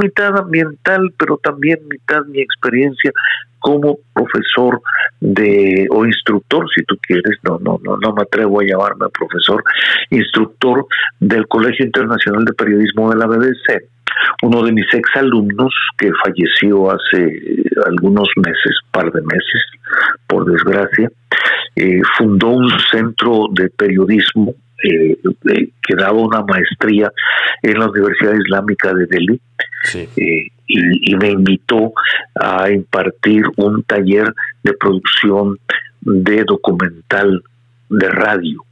mitad 0.00 0.36
ambiental, 0.38 1.12
pero 1.18 1.38
también 1.38 1.80
mitad 1.88 2.24
mi 2.26 2.40
experiencia 2.40 3.12
como 3.58 3.98
profesor 4.14 4.80
de 5.20 5.86
o 5.90 6.06
instructor, 6.06 6.64
si 6.74 6.84
tú 6.84 6.96
quieres, 7.02 7.38
no 7.42 7.58
no 7.58 7.78
no 7.82 7.96
no 7.96 8.12
me 8.14 8.22
atrevo 8.22 8.60
a 8.60 8.64
llamarme 8.64 9.06
profesor, 9.10 9.62
instructor 10.10 10.86
del 11.18 11.46
Colegio 11.48 11.84
Internacional 11.84 12.44
de 12.44 12.52
Periodismo 12.52 13.10
de 13.10 13.16
la 13.16 13.26
BBC 13.26 13.82
uno 14.42 14.62
de 14.62 14.72
mis 14.72 14.86
exalumnos 14.92 15.72
que 15.96 16.10
falleció 16.24 16.90
hace 16.90 17.42
algunos 17.86 18.28
meses, 18.36 18.78
par 18.90 19.10
de 19.12 19.20
meses, 19.22 19.62
por 20.26 20.50
desgracia, 20.50 21.10
eh, 21.76 22.00
fundó 22.16 22.48
un 22.48 22.70
centro 22.90 23.46
de 23.52 23.68
periodismo 23.70 24.54
eh, 24.82 25.16
que 25.82 25.96
daba 25.96 26.18
una 26.18 26.42
maestría 26.42 27.10
en 27.62 27.78
la 27.78 27.88
Universidad 27.88 28.34
Islámica 28.34 28.94
de 28.94 29.06
Delhi 29.06 29.40
eh, 29.94 30.46
y, 30.66 31.16
me 31.16 31.30
invitó 31.30 31.92
a 32.40 32.70
impartir 32.70 33.44
un 33.56 33.82
taller 33.82 34.32
de 34.62 34.72
producción 34.74 35.58
de 36.00 36.44
documental 36.44 37.42
de 37.88 38.08
radio 38.08 38.62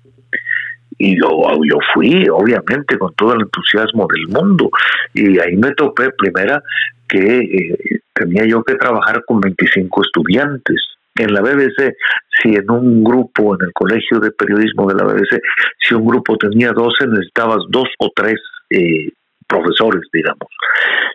y 0.99 1.21
yo, 1.21 1.29
yo 1.65 1.79
fui, 1.95 2.29
obviamente, 2.29 2.99
con 2.99 3.15
todo 3.15 3.35
el 3.35 3.43
entusiasmo 3.43 4.07
del 4.13 4.29
mundo. 4.29 4.71
Y 5.15 5.39
ahí 5.39 5.57
me 5.57 5.73
topé, 5.73 6.11
primera, 6.11 6.63
que 7.09 7.39
eh, 7.39 8.01
tenía 8.15 8.45
yo 8.47 8.63
que 8.65 8.75
trabajar 8.75 9.23
con 9.27 9.41
25 9.41 10.03
estudiantes. 10.03 10.77
En 11.19 11.33
la 11.33 11.41
BBC, 11.41 11.95
si 12.43 12.55
en 12.55 12.71
un 12.71 13.03
grupo, 13.03 13.55
en 13.55 13.67
el 13.67 13.73
colegio 13.73 14.21
de 14.21 14.31
periodismo 14.33 14.87
de 14.87 14.95
la 14.95 15.05
BBC, 15.05 15.41
si 15.81 15.95
un 15.95 16.07
grupo 16.07 16.37
tenía 16.37 16.73
12, 16.73 17.07
necesitabas 17.07 17.59
dos 17.71 17.89
o 17.99 18.11
tres 18.15 18.39
eh, 18.71 19.11
profesores, 19.47 20.03
digamos. 20.13 20.49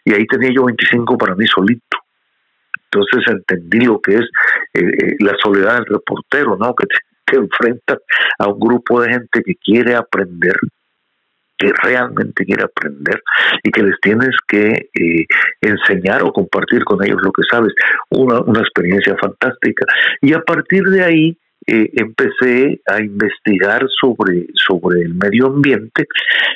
Y 0.06 0.14
ahí 0.14 0.26
tenía 0.26 0.50
yo 0.54 0.66
25 0.66 1.18
para 1.18 1.36
mí 1.36 1.46
solito. 1.46 1.98
Entonces 2.92 3.32
entendí 3.32 3.86
lo 3.86 4.02
que 4.02 4.16
es 4.16 4.26
eh, 4.74 5.16
la 5.20 5.36
soledad 5.42 5.76
del 5.76 5.86
reportero, 5.86 6.58
¿no? 6.58 6.74
Que 6.76 6.86
te 7.32 7.38
enfrentas 7.38 8.00
a 8.38 8.50
un 8.50 8.60
grupo 8.60 9.02
de 9.02 9.14
gente 9.14 9.42
que 9.44 9.56
quiere 9.56 9.96
aprender, 9.96 10.56
que 11.58 11.72
realmente 11.84 12.46
quiere 12.46 12.64
aprender 12.64 13.22
y 13.64 13.72
que 13.72 13.84
les 13.84 14.00
tienes 14.02 14.36
que 14.48 14.90
eh, 14.94 15.26
enseñar 15.62 16.24
o 16.24 16.34
compartir 16.34 16.84
con 16.84 17.04
ellos 17.04 17.22
lo 17.24 17.32
que 17.32 17.44
sabes. 17.50 17.74
Una, 18.10 18.42
una 18.42 18.60
experiencia 18.60 19.16
fantástica. 19.20 19.86
Y 20.22 20.34
a 20.34 20.42
partir 20.42 20.84
de 20.84 21.04
ahí 21.04 21.38
eh, 21.68 21.92
empecé 21.94 22.82
a 22.88 23.00
investigar 23.02 23.86
sobre, 24.00 24.48
sobre 24.56 25.02
el 25.02 25.14
medio 25.14 25.48
ambiente 25.48 26.08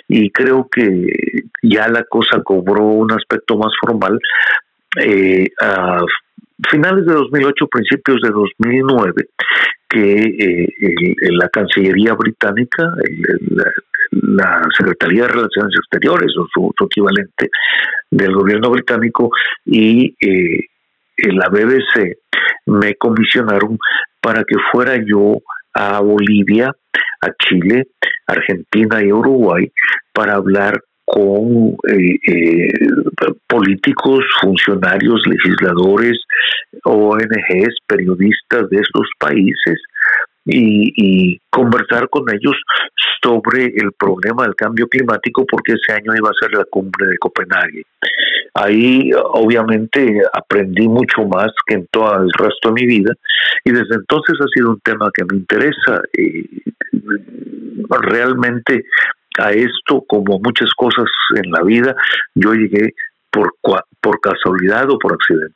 y 0.08 0.32
creo 0.32 0.68
que 0.68 1.08
ya 1.62 1.88
la 1.88 2.04
cosa 2.06 2.42
cobró 2.44 2.84
un 2.84 3.12
aspecto 3.12 3.56
más 3.56 3.72
formal 3.80 4.20
eh, 5.00 5.48
finales 6.70 7.06
de 7.06 7.14
2008, 7.14 7.68
principios 7.68 8.22
de 8.22 8.30
2009, 8.30 9.14
que 9.90 10.16
eh, 10.22 10.68
la 11.32 11.50
Cancillería 11.50 12.14
británica, 12.14 12.94
la 14.12 14.62
Secretaría 14.78 15.24
de 15.24 15.30
Relaciones 15.30 15.76
Exteriores 15.78 16.32
o 16.38 16.48
su, 16.54 16.86
equivalente 16.86 17.50
del 18.10 18.34
gobierno 18.34 18.70
británico 18.72 19.30
y 19.66 20.16
eh, 20.20 20.68
la 21.34 21.50
BBC 21.50 22.18
me 22.66 22.96
comisionaron 22.96 23.78
para 24.22 24.44
que 24.44 24.56
fuera 24.72 24.96
yo 25.06 25.38
a 25.74 26.00
Bolivia, 26.00 26.72
a 27.22 27.32
Chile, 27.40 27.88
Argentina 28.28 29.04
y 29.04 29.12
Uruguay 29.12 29.72
para 30.14 30.36
hablar 30.36 30.82
con 31.06 31.78
eh, 31.88 32.20
eh, 32.28 32.70
políticos, 33.48 34.26
funcionarios, 34.42 35.22
legisladores, 35.28 36.18
ONGs, 36.84 37.78
periodistas 37.88 38.70
de 38.70 38.78
estos 38.78 39.08
países 39.20 39.80
y, 40.46 41.40
conversar 41.50 42.10
con 42.10 42.24
ellos 42.34 42.56
sobre 43.24 43.68
el 43.68 43.94
problema 43.98 44.44
del 44.44 44.56
cambio 44.56 44.88
climático 44.90 45.46
porque 45.50 45.74
ese 45.74 45.94
año 45.94 46.14
iba 46.16 46.30
a 46.30 46.34
ser 46.40 46.52
la 46.52 46.66
cumbre 46.66 47.08
de 47.08 47.18
Copenhague. 47.18 47.84
Ahí 48.54 49.10
obviamente 49.14 50.22
aprendí 50.34 50.88
mucho 50.90 51.24
más 51.26 51.48
que 51.66 51.76
en 51.76 51.88
todo 51.92 52.14
el 52.22 52.30
resto 52.38 52.70
de 52.70 52.74
mi 52.74 52.86
vida 52.86 53.14
y 53.64 53.72
desde 53.72 53.96
entonces 53.96 54.36
ha 54.42 54.48
sido 54.54 54.72
un 54.72 54.80
tema 54.82 55.10
que 55.14 55.24
me 55.24 55.38
interesa. 55.38 56.02
Y 56.18 56.62
realmente 58.02 58.84
a 59.40 59.52
esto, 59.52 60.04
como 60.08 60.40
muchas 60.40 60.70
cosas 60.76 61.06
en 61.36 61.52
la 61.52 61.62
vida, 61.64 61.96
yo 62.36 62.54
llegué 62.54 62.94
por, 63.32 63.54
por 64.02 64.20
casualidad 64.22 64.90
o 64.90 64.98
por 64.98 65.14
accidente. 65.14 65.56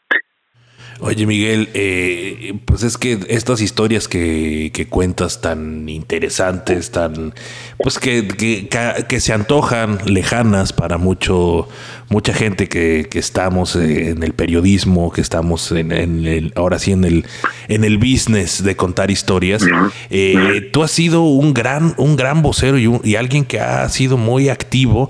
Oye 1.02 1.26
Miguel, 1.26 1.70
eh, 1.74 2.56
pues 2.66 2.84
es 2.84 2.98
que 2.98 3.20
estas 3.30 3.62
historias 3.62 4.10
que, 4.10 4.72
que, 4.74 4.88
cuentas 4.88 5.40
tan 5.40 5.88
interesantes, 5.88 6.92
tan 6.92 7.34
pues 7.78 8.00
que, 8.00 8.28
que, 8.28 9.20
se 9.22 9.32
antojan 9.32 10.00
lejanas 10.06 10.74
para 10.74 10.98
mucho 10.98 11.70
mucha 12.10 12.34
gente 12.34 12.68
que, 12.68 13.08
estamos 13.14 13.78
en 13.78 14.24
el 14.24 14.34
periodismo, 14.34 15.12
que 15.12 15.22
estamos 15.22 15.72
en, 15.72 15.92
el, 15.94 16.52
ahora 16.56 16.80
sí 16.80 16.92
en 16.92 17.06
el 17.06 17.26
en 17.70 17.86
el 17.86 17.98
business 17.98 18.62
de 18.62 18.76
contar 18.76 19.10
historias. 19.10 19.64
Eh, 20.10 20.70
tú 20.74 20.84
has 20.84 20.92
sido 20.92 21.24
un 21.24 21.54
gran 21.54 21.94
un 21.98 22.18
gran 22.18 22.42
vocero 22.42 22.78
y, 22.78 22.90
y 23.06 23.16
alguien 23.16 23.46
que 23.46 23.62
ha 23.62 23.88
sido 23.88 24.18
muy 24.18 24.50
activo 24.50 25.10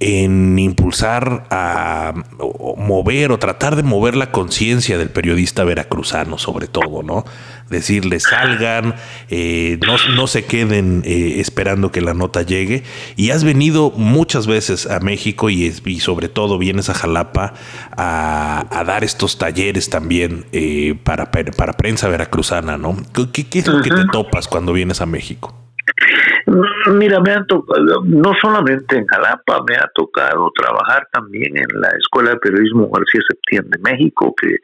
en 0.00 0.58
impulsar 0.58 1.46
a 1.50 2.14
mover 2.78 3.32
o 3.32 3.38
tratar 3.38 3.76
de 3.76 3.82
mover 3.82 4.16
la 4.16 4.32
conciencia 4.32 4.96
del 4.96 5.10
periodista 5.10 5.62
veracruzano, 5.62 6.38
sobre 6.38 6.68
todo, 6.68 7.02
¿no? 7.02 7.26
Decirle 7.68 8.18
salgan, 8.18 8.94
eh, 9.28 9.78
no, 10.16 10.26
se 10.26 10.46
queden 10.46 11.02
eh, 11.04 11.36
esperando 11.38 11.92
que 11.92 12.00
la 12.00 12.14
nota 12.14 12.42
llegue. 12.42 12.82
Y 13.16 13.30
has 13.30 13.44
venido 13.44 13.90
muchas 13.90 14.46
veces 14.46 14.86
a 14.86 15.00
México 15.00 15.50
y, 15.50 15.72
y 15.84 16.00
sobre 16.00 16.30
todo 16.30 16.56
vienes 16.58 16.88
a 16.88 16.94
Jalapa 16.94 17.52
a, 17.94 18.84
dar 18.86 19.04
estos 19.04 19.36
talleres 19.36 19.90
también 19.90 20.46
eh, 20.52 20.96
para, 21.04 21.30
para 21.30 21.74
prensa 21.74 22.08
veracruzana, 22.08 22.78
¿no? 22.78 22.96
¿Qué, 23.32 23.46
es 23.52 23.66
lo 23.66 23.82
que 23.82 23.90
te 23.90 24.06
topas 24.10 24.48
cuando 24.48 24.72
vienes 24.72 25.02
a 25.02 25.06
México? 25.06 25.59
Mira, 26.94 27.20
me 27.20 27.32
han 27.32 27.46
tocado, 27.46 28.02
no 28.04 28.32
solamente 28.40 28.96
en 28.96 29.06
Jalapa, 29.06 29.62
me 29.68 29.76
ha 29.76 29.88
tocado 29.94 30.50
trabajar 30.52 31.06
también 31.12 31.56
en 31.56 31.80
la 31.80 31.90
Escuela 31.90 32.30
de 32.30 32.38
Periodismo 32.38 32.90
García 32.90 33.20
Septién 33.28 33.70
de 33.70 33.78
México, 33.78 34.34
que 34.40 34.56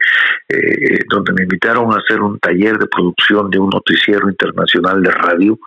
eh, 0.49 1.05
donde 1.09 1.33
me 1.33 1.45
invitaron 1.45 1.93
a 1.93 1.99
hacer 1.99 2.21
un 2.21 2.41
taller 2.41 2.77
de 2.79 2.89
producción 2.89 3.51
de 3.51 3.61
un 3.61 3.71
noticiero 3.71 4.29
internacional 4.29 5.01
de 5.01 5.11
radio. 5.11 5.59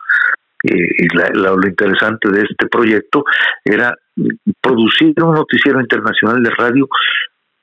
Eh, 0.62 0.88
y 0.98 1.08
lo 1.38 1.66
interesante 1.66 2.30
de 2.30 2.42
este 2.42 2.66
proyecto 2.66 3.24
era 3.64 3.94
producir 4.60 5.14
un 5.22 5.34
noticiero 5.34 5.80
internacional 5.80 6.42
de 6.42 6.50
radio 6.50 6.86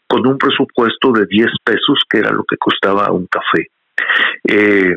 con 0.08 0.26
un 0.26 0.38
presupuesto 0.40 1.12
de 1.12 1.28
10 1.28 1.48
pesos, 1.64 2.00
que 2.10 2.20
era 2.20 2.32
lo 2.32 2.44
que 2.44 2.58
costaba 2.58 3.12
un 3.12 3.28
café. 3.28 3.68
Eh, 4.48 4.96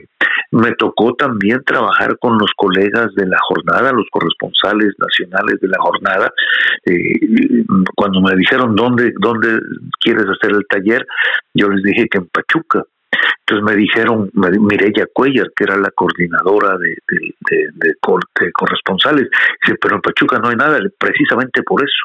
me 0.52 0.72
tocó 0.72 1.14
también 1.14 1.62
trabajar 1.64 2.18
con 2.18 2.38
los 2.38 2.50
colegas 2.56 3.14
de 3.14 3.26
la 3.26 3.38
jornada, 3.48 3.92
los 3.92 4.06
corresponsales 4.10 4.94
nacionales 4.98 5.60
de 5.60 5.68
la 5.68 5.78
jornada. 5.78 6.32
Eh, 6.86 7.64
cuando 7.94 8.20
me 8.20 8.34
dijeron 8.36 8.74
dónde, 8.74 9.12
dónde 9.18 9.60
quieres 10.00 10.24
hacer 10.26 10.50
el 10.52 10.66
taller, 10.68 11.06
yo 11.54 11.68
les 11.68 11.82
dije 11.82 12.08
que 12.08 12.18
en 12.18 12.26
Pachuca. 12.26 12.82
Entonces 13.40 13.64
me 13.64 13.76
dijeron 13.76 14.30
Mireya 14.34 15.06
Cuellar, 15.12 15.48
que 15.54 15.64
era 15.64 15.76
la 15.76 15.90
coordinadora 15.90 16.78
de, 16.78 16.96
de, 17.08 17.68
de 17.74 17.94
corresponsales. 18.52 19.28
Dice, 19.62 19.76
pero 19.80 19.96
en 19.96 20.02
Pachuca 20.02 20.38
no 20.38 20.48
hay 20.48 20.56
nada, 20.56 20.78
precisamente 20.98 21.62
por 21.62 21.82
eso. 21.82 22.04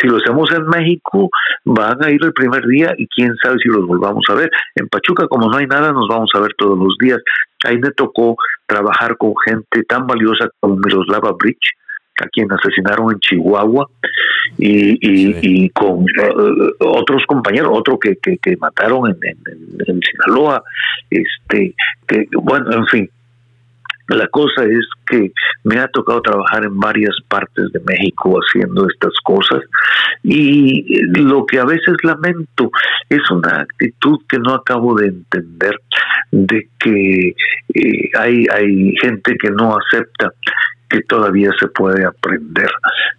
Si 0.00 0.08
lo 0.08 0.16
hacemos 0.16 0.50
en 0.52 0.66
México, 0.66 1.30
van 1.64 2.04
a 2.04 2.10
ir 2.10 2.20
el 2.22 2.32
primer 2.32 2.66
día 2.66 2.94
y 2.96 3.06
quién 3.08 3.34
sabe 3.42 3.58
si 3.62 3.68
los 3.68 3.86
volvamos 3.86 4.24
a 4.28 4.34
ver. 4.34 4.50
En 4.74 4.88
Pachuca, 4.88 5.28
como 5.28 5.48
no 5.48 5.56
hay 5.56 5.66
nada, 5.66 5.92
nos 5.92 6.08
vamos 6.08 6.30
a 6.34 6.40
ver 6.40 6.52
todos 6.58 6.78
los 6.78 6.96
días. 6.98 7.20
Ahí 7.64 7.78
me 7.78 7.90
tocó 7.90 8.36
trabajar 8.66 9.16
con 9.16 9.34
gente 9.46 9.84
tan 9.84 10.06
valiosa 10.06 10.48
como 10.60 10.76
Miroslava 10.76 11.32
Bridge, 11.38 11.76
a 12.20 12.26
quien 12.28 12.50
asesinaron 12.52 13.12
en 13.12 13.20
Chihuahua, 13.20 13.88
y, 14.58 14.98
y, 15.00 15.70
con 15.70 16.04
eh, 16.04 16.32
otros 16.80 17.22
compañeros, 17.26 17.70
otro 17.72 17.98
que, 17.98 18.16
que, 18.16 18.56
mataron 18.58 19.08
en, 19.08 19.16
en, 19.22 19.38
en, 19.86 20.00
Sinaloa, 20.02 20.62
este, 21.10 21.74
que, 22.06 22.26
bueno, 22.32 22.70
en 22.72 22.86
fin, 22.86 23.10
la 24.08 24.26
cosa 24.28 24.64
es 24.64 24.86
que 25.06 25.32
me 25.64 25.78
ha 25.78 25.88
tocado 25.88 26.22
trabajar 26.22 26.64
en 26.64 26.78
varias 26.78 27.14
partes 27.28 27.70
de 27.72 27.80
México 27.86 28.38
haciendo 28.38 28.86
estas 28.88 29.12
cosas 29.24 29.60
y 30.22 31.02
lo 31.18 31.46
que 31.46 31.58
a 31.58 31.64
veces 31.64 31.96
lamento 32.02 32.70
es 33.08 33.30
una 33.30 33.60
actitud 33.60 34.18
que 34.28 34.38
no 34.38 34.54
acabo 34.54 34.94
de 34.94 35.08
entender 35.08 35.76
de 36.30 36.68
que 36.78 37.34
eh, 37.74 38.10
hay, 38.18 38.46
hay 38.52 38.94
gente 39.00 39.36
que 39.36 39.50
no 39.50 39.76
acepta 39.76 40.32
que 40.92 41.02
todavía 41.02 41.50
se 41.58 41.68
puede 41.68 42.04
aprender. 42.04 42.70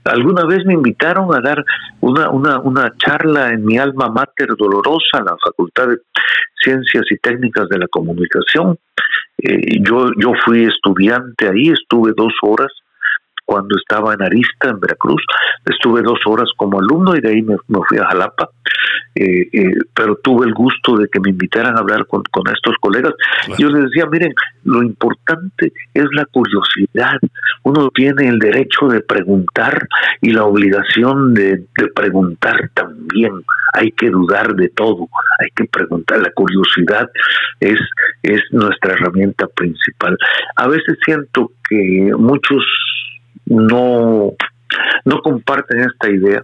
Alguna 0.04 0.46
vez 0.46 0.64
me 0.66 0.74
invitaron 0.74 1.34
a 1.36 1.42
dar 1.42 1.66
una, 2.02 2.30
una, 2.30 2.60
una 2.60 2.94
charla 2.98 3.50
en 3.50 3.66
mi 3.66 3.78
alma 3.78 4.10
mater 4.10 4.56
dolorosa, 4.56 5.18
en 5.20 5.26
la 5.26 5.36
Facultad 5.44 5.88
de 5.88 5.98
Ciencias 6.64 7.04
y 7.10 7.18
Técnicas 7.18 7.68
de 7.70 7.80
la 7.80 7.88
Comunicación. 7.88 8.78
Eh, 9.40 9.80
yo, 9.82 10.12
yo 10.20 10.34
fui 10.46 10.66
estudiante 10.66 11.50
ahí, 11.50 11.70
estuve 11.70 12.14
dos 12.16 12.34
horas 12.44 12.72
cuando 13.54 13.78
estaba 13.78 14.16
en 14.16 14.24
Arista, 14.24 14.70
en 14.70 14.80
Veracruz. 14.80 15.22
Estuve 15.64 16.02
dos 16.02 16.20
horas 16.26 16.50
como 16.58 16.80
alumno 16.80 17.16
y 17.16 17.22
de 17.22 17.30
ahí 17.30 17.44
me, 17.44 17.56
fui 17.88 18.00
a 18.00 18.06
Jalapa. 18.08 18.50
Eh, 19.14 19.48
eh, 19.54 19.76
pero 19.94 20.16
tuve 20.24 20.48
el 20.48 20.56
gusto 20.56 20.98
de 20.98 21.08
que 21.08 21.20
me 21.20 21.30
invitaran 21.30 21.78
a 21.78 21.82
hablar 21.82 22.08
con, 22.08 22.24
estos 22.52 22.76
colegas. 22.82 23.14
Yo 23.60 23.70
les 23.70 23.84
decía, 23.84 24.08
miren, 24.08 24.34
lo 24.64 24.82
importante 24.82 25.72
es 25.94 26.06
la 26.14 26.26
curiosidad. 26.26 27.20
Uno 27.62 27.92
tiene 27.94 28.28
el 28.28 28.40
derecho 28.40 28.88
de 28.88 29.02
preguntar 29.02 29.88
y 30.20 30.32
la 30.32 30.46
obligación 30.46 31.36
de, 31.36 31.58
de 31.78 31.88
preguntar 31.94 32.72
también. 32.74 33.34
Hay 33.76 33.92
que 33.92 34.10
dudar 34.10 34.56
de 34.56 34.70
todo, 34.70 35.08
hay 35.40 35.50
que 35.56 35.66
preguntar. 35.66 36.20
La 36.20 36.32
curiosidad 36.32 37.08
es, 37.60 37.80
es 38.24 38.42
nuestra 38.52 38.94
herramienta 38.94 39.46
principal. 39.48 40.18
A 40.56 40.68
veces 40.68 40.98
siento 41.06 41.52
que 41.70 42.12
muchos 42.18 42.64
no, 43.46 44.34
no 45.06 45.22
comparten 45.22 45.80
esta 45.82 46.10
idea 46.10 46.44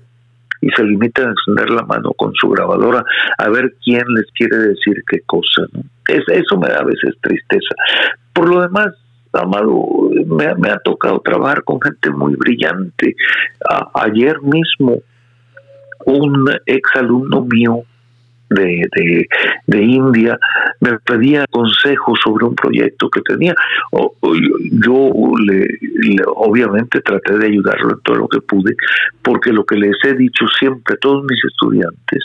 y 0.61 0.69
se 0.71 0.83
limitan 0.83 1.29
a 1.29 1.31
extender 1.31 1.69
la 1.69 1.83
mano 1.83 2.11
con 2.13 2.33
su 2.33 2.49
grabadora 2.49 3.03
a 3.37 3.49
ver 3.49 3.73
quién 3.83 4.03
les 4.13 4.25
quiere 4.33 4.57
decir 4.57 5.03
qué 5.07 5.21
cosa. 5.25 5.63
Es, 6.07 6.23
eso 6.27 6.57
me 6.57 6.67
da 6.67 6.79
a 6.79 6.83
veces 6.83 7.15
tristeza. 7.21 7.75
Por 8.33 8.49
lo 8.49 8.61
demás, 8.61 8.93
Amado, 9.31 10.09
me, 10.25 10.71
ha 10.71 10.79
tocado 10.79 11.19
trabajar 11.19 11.63
con 11.63 11.79
gente 11.79 12.09
muy 12.09 12.35
brillante. 12.35 13.15
ayer 13.93 14.41
mismo, 14.41 15.03
un 16.05 16.49
ex 16.65 16.89
alumno 16.95 17.45
mío 17.45 17.83
de, 18.49 18.87
de, 18.95 19.27
de, 19.67 19.81
India 19.81 20.37
me 20.79 20.97
pedía 20.99 21.45
consejos 21.49 22.19
sobre 22.23 22.45
un 22.45 22.55
proyecto 22.55 23.09
que 23.09 23.21
tenía. 23.21 23.53
yo 24.71 25.11
le, 25.39 25.67
obviamente 26.35 27.01
traté 27.01 27.37
de 27.37 27.47
ayudarlo 27.47 27.91
en 27.91 28.01
todo 28.01 28.15
lo 28.15 28.27
que 28.27 28.41
pude, 28.41 28.75
porque 29.21 29.51
lo 29.51 29.65
que 29.65 29.75
les 29.75 29.95
he 30.03 30.13
dicho 30.15 30.45
siempre 30.59 30.95
a 30.95 30.97
todos 30.97 31.23
mis 31.29 31.43
estudiantes 31.43 32.23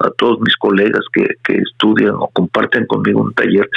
a 0.00 0.10
todos 0.10 0.40
mis 0.40 0.56
colegas 0.56 1.04
que, 1.12 1.26
estudian 1.46 2.14
o 2.14 2.28
comparten 2.28 2.86
conmigo 2.86 3.22
un 3.22 3.34
taller, 3.34 3.68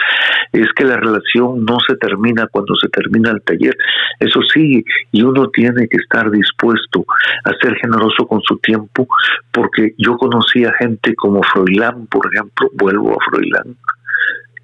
es 0.51 0.67
que 0.75 0.85
la 0.85 0.97
relación 0.97 1.65
no 1.65 1.79
se 1.85 1.95
termina 1.97 2.47
cuando 2.47 2.75
se 2.75 2.87
termina 2.89 3.31
el 3.31 3.41
taller. 3.41 3.75
Eso 4.19 4.39
sí, 4.53 4.83
y 5.11 5.21
uno 5.23 5.49
tiene 5.49 5.87
que 5.87 5.97
estar 5.97 6.29
dispuesto 6.31 7.05
a 7.45 7.51
ser 7.61 7.75
generoso 7.75 8.27
con 8.27 8.41
su 8.41 8.57
tiempo, 8.57 9.07
porque 9.51 9.93
yo 9.97 10.17
conocí 10.17 10.65
a 10.65 10.73
gente 10.73 11.15
como 11.15 11.41
Froilán, 11.43 12.07
por 12.07 12.31
ejemplo, 12.31 12.69
vuelvo 12.73 13.11
a 13.11 13.23
Froilán, 13.29 13.75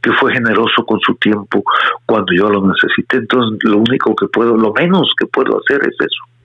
que 0.01 0.11
fue 0.13 0.33
generoso 0.33 0.85
con 0.85 0.99
su 1.01 1.15
tiempo 1.15 1.63
cuando 2.05 2.31
yo 2.33 2.49
lo 2.49 2.65
necesité. 2.65 3.17
Entonces, 3.17 3.59
lo 3.63 3.77
único 3.79 4.15
que 4.15 4.27
puedo, 4.27 4.55
lo 4.55 4.71
menos 4.73 5.11
que 5.17 5.25
puedo 5.27 5.59
hacer 5.59 5.81
es 5.81 5.95
eso. 5.99 6.38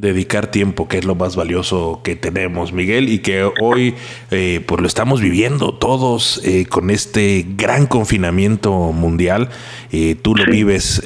Dedicar 0.00 0.50
tiempo, 0.50 0.88
que 0.88 0.98
es 0.98 1.04
lo 1.04 1.14
más 1.14 1.36
valioso 1.36 2.00
que 2.04 2.16
tenemos, 2.16 2.72
Miguel, 2.72 3.08
y 3.08 3.18
que 3.18 3.42
hoy 3.60 3.94
eh, 4.30 4.62
pues 4.66 4.80
lo 4.80 4.86
estamos 4.86 5.20
viviendo 5.20 5.74
todos 5.74 6.40
eh, 6.44 6.66
con 6.66 6.90
este 6.90 7.44
gran 7.56 7.86
confinamiento 7.86 8.92
mundial. 8.92 9.48
Eh, 9.90 10.14
tú 10.20 10.34
lo 10.36 10.44
vives 10.50 11.02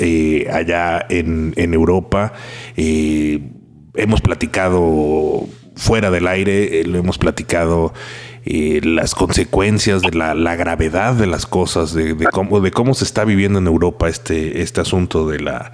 allá 0.52 1.04
en, 1.08 1.54
en 1.56 1.74
Europa. 1.74 2.34
hemos 2.76 4.20
platicado 4.20 5.46
fuera 5.74 6.10
del 6.10 6.26
aire, 6.26 6.84
lo 6.84 6.98
hemos 6.98 7.18
platicado 7.18 7.94
las 8.44 9.14
consecuencias 9.14 10.02
de 10.02 10.10
la, 10.10 10.34
la, 10.34 10.56
gravedad 10.56 11.14
de 11.14 11.28
las 11.28 11.46
cosas, 11.46 11.94
de, 11.94 12.14
de, 12.14 12.26
cómo, 12.26 12.60
de 12.60 12.72
cómo 12.72 12.92
se 12.92 13.04
está 13.04 13.24
viviendo 13.24 13.60
en 13.60 13.68
Europa 13.68 14.08
este, 14.08 14.62
este 14.62 14.80
asunto 14.80 15.28
de 15.28 15.38
la 15.38 15.72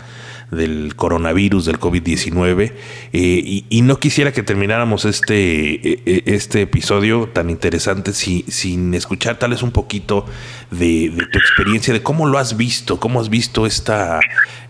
del 0.50 0.94
coronavirus, 0.96 1.66
del 1.66 1.78
COVID-19. 1.78 2.72
Eh, 3.12 3.64
y, 3.68 3.82
no 3.82 3.98
quisiera 3.98 4.32
que 4.32 4.42
termináramos 4.42 5.04
este, 5.04 5.74
e, 5.74 6.02
e, 6.04 6.22
este 6.26 6.62
episodio 6.62 7.28
tan 7.28 7.50
interesante 7.50 8.12
si, 8.12 8.44
sin 8.48 8.94
escuchar 8.94 9.38
tal 9.38 9.50
vez 9.50 9.62
un 9.62 9.70
poquito 9.70 10.26
de, 10.70 11.12
tu 11.32 11.38
experiencia, 11.38 11.92
de 11.92 12.02
cómo 12.02 12.26
lo 12.26 12.38
has 12.38 12.56
visto, 12.56 12.98
cómo 13.00 13.20
has 13.20 13.28
visto 13.28 13.66
esta, 13.66 14.20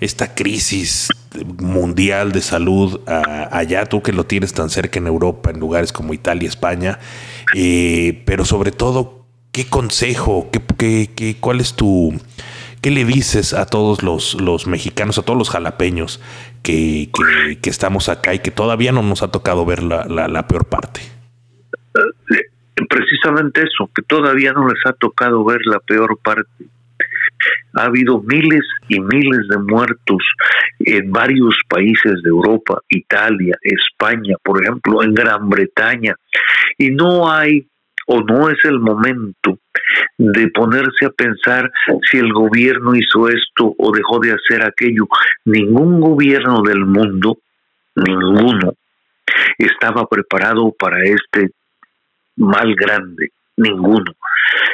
esta 0.00 0.34
crisis 0.34 1.08
mundial 1.58 2.32
de 2.32 2.40
salud 2.40 3.00
allá, 3.06 3.84
tú 3.86 4.02
que 4.02 4.12
lo 4.12 4.24
tienes 4.24 4.52
tan 4.52 4.70
cerca 4.70 4.98
en 4.98 5.06
Europa, 5.06 5.50
en 5.50 5.60
lugares 5.60 5.92
como 5.92 6.14
Italia, 6.14 6.48
España, 6.48 6.98
eh, 7.54 8.22
pero 8.24 8.44
sobre 8.44 8.72
todo, 8.72 9.26
¿qué 9.52 9.66
consejo, 9.66 10.48
qué, 10.50 10.60
qué, 10.76 11.10
qué, 11.14 11.36
cuál 11.38 11.60
es 11.60 11.74
tu 11.74 12.18
¿Qué 12.80 12.90
le 12.90 13.04
dices 13.04 13.54
a 13.54 13.66
todos 13.66 14.02
los, 14.02 14.40
los 14.40 14.66
mexicanos, 14.66 15.18
a 15.18 15.22
todos 15.22 15.38
los 15.38 15.50
jalapeños 15.50 16.22
que, 16.62 17.10
que, 17.60 17.70
estamos 17.70 18.08
acá 18.08 18.34
y 18.34 18.38
que 18.38 18.50
todavía 18.50 18.92
no 18.92 19.02
nos 19.02 19.22
ha 19.22 19.30
tocado 19.30 19.64
ver 19.64 19.82
la, 19.82 20.06
la, 20.06 20.46
peor 20.46 20.66
parte? 20.66 21.00
Eh, 21.94 22.84
precisamente 22.88 23.62
eso, 23.62 23.90
que 23.94 24.02
todavía 24.02 24.52
no 24.52 24.68
les 24.68 24.78
ha 24.86 24.92
tocado 24.92 25.44
ver 25.44 25.60
la 25.64 25.80
peor 25.80 26.18
parte. 26.22 26.66
Ha 27.74 27.84
habido 27.84 28.22
miles 28.22 28.64
y 28.88 29.00
miles 29.00 29.48
de 29.48 29.58
muertos 29.58 30.22
en 30.78 31.10
varios 31.10 31.56
países 31.68 32.22
de 32.22 32.30
Europa, 32.30 32.80
Italia, 32.88 33.56
España, 33.62 34.36
por 34.42 34.62
ejemplo, 34.62 35.02
en 35.02 35.14
Gran 35.14 35.48
Bretaña, 35.48 36.14
y 36.76 36.90
no 36.90 37.30
hay 37.30 37.66
o 38.10 38.20
no 38.22 38.48
es 38.48 38.58
el 38.64 38.80
momento 38.80 39.58
de 40.16 40.48
ponerse 40.48 41.06
a 41.06 41.10
pensar 41.10 41.70
si 42.10 42.16
el 42.16 42.32
gobierno 42.32 42.94
hizo 42.94 43.28
esto 43.28 43.74
o 43.78 43.92
dejó 43.92 44.18
de 44.18 44.32
hacer 44.32 44.64
aquello. 44.64 45.06
Ningún 45.44 46.00
gobierno 46.00 46.62
del 46.62 46.86
mundo, 46.86 47.38
ninguno, 47.94 48.72
estaba 49.58 50.06
preparado 50.06 50.72
para 50.78 51.04
este 51.04 51.50
mal 52.36 52.74
grande, 52.74 53.30
ninguno. 53.56 54.12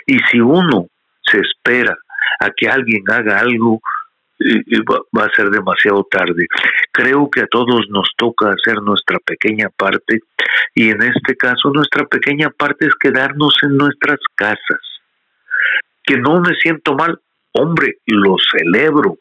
Y 0.06 0.18
si 0.30 0.40
uno 0.40 0.86
se 1.22 1.40
espera 1.40 1.96
a 2.38 2.50
que 2.50 2.68
alguien 2.68 3.02
haga 3.10 3.40
algo, 3.40 3.80
va 5.16 5.24
a 5.24 5.34
ser 5.34 5.50
demasiado 5.50 6.06
tarde. 6.10 6.46
Creo 6.92 7.28
que 7.30 7.40
a 7.40 7.46
todos 7.46 7.86
nos 7.90 8.08
toca 8.16 8.50
hacer 8.50 8.80
nuestra 8.82 9.18
pequeña 9.18 9.68
parte 9.76 10.20
y 10.74 10.90
en 10.90 11.02
este 11.02 11.36
caso 11.36 11.70
nuestra 11.72 12.06
pequeña 12.06 12.50
parte 12.50 12.86
es 12.86 12.94
quedarnos 12.94 13.56
en 13.62 13.76
nuestras 13.76 14.18
casas. 14.34 14.80
Que 16.02 16.18
no 16.18 16.40
me 16.40 16.54
siento 16.56 16.94
mal, 16.94 17.18
hombre, 17.52 17.98
lo 18.06 18.36
celebro. 18.52 19.16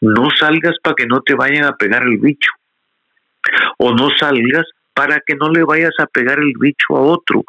No 0.00 0.28
salgas 0.38 0.76
para 0.82 0.94
que 0.94 1.06
no 1.06 1.22
te 1.22 1.34
vayan 1.34 1.64
a 1.64 1.76
pegar 1.76 2.02
el 2.02 2.18
bicho. 2.18 2.50
O 3.78 3.92
no 3.92 4.10
salgas 4.18 4.66
para 4.96 5.20
que 5.20 5.34
no 5.36 5.50
le 5.50 5.62
vayas 5.62 5.94
a 5.98 6.06
pegar 6.06 6.38
el 6.38 6.52
bicho 6.58 6.96
a 6.96 7.00
otro. 7.00 7.44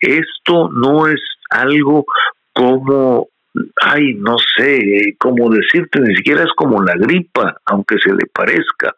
Esto 0.00 0.68
no 0.70 1.06
es 1.06 1.20
algo 1.50 2.04
como 2.52 3.28
ay, 3.82 4.14
no 4.14 4.36
sé 4.56 5.14
cómo 5.18 5.50
decirte, 5.50 6.00
ni 6.00 6.14
siquiera 6.16 6.42
es 6.42 6.52
como 6.56 6.82
la 6.82 6.94
gripa, 6.94 7.56
aunque 7.66 7.96
se 7.98 8.10
le 8.10 8.26
parezca. 8.32 8.94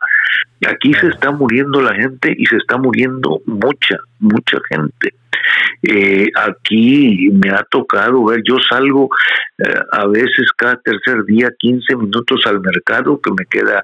Aquí 0.66 0.92
se 0.94 1.08
está 1.08 1.30
muriendo 1.30 1.80
la 1.80 1.94
gente 1.94 2.34
y 2.36 2.46
se 2.46 2.56
está 2.56 2.76
muriendo 2.76 3.40
mucha, 3.46 3.96
mucha 4.18 4.58
gente. 4.70 5.14
Eh, 5.82 6.28
aquí 6.36 7.28
me 7.32 7.50
ha 7.50 7.64
tocado 7.64 8.24
ver, 8.24 8.42
yo 8.44 8.56
salgo 8.70 9.08
eh, 9.58 9.80
a 9.90 10.06
veces 10.06 10.52
cada 10.56 10.76
tercer 10.76 11.24
día 11.24 11.48
15 11.58 11.96
minutos 11.96 12.42
al 12.46 12.60
mercado, 12.60 13.20
que 13.20 13.30
me 13.32 13.44
queda 13.46 13.82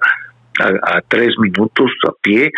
a, 0.61 1.01
tres 1.07 1.35
minutos 1.39 1.91
a 2.07 2.11
pie, 2.21 2.51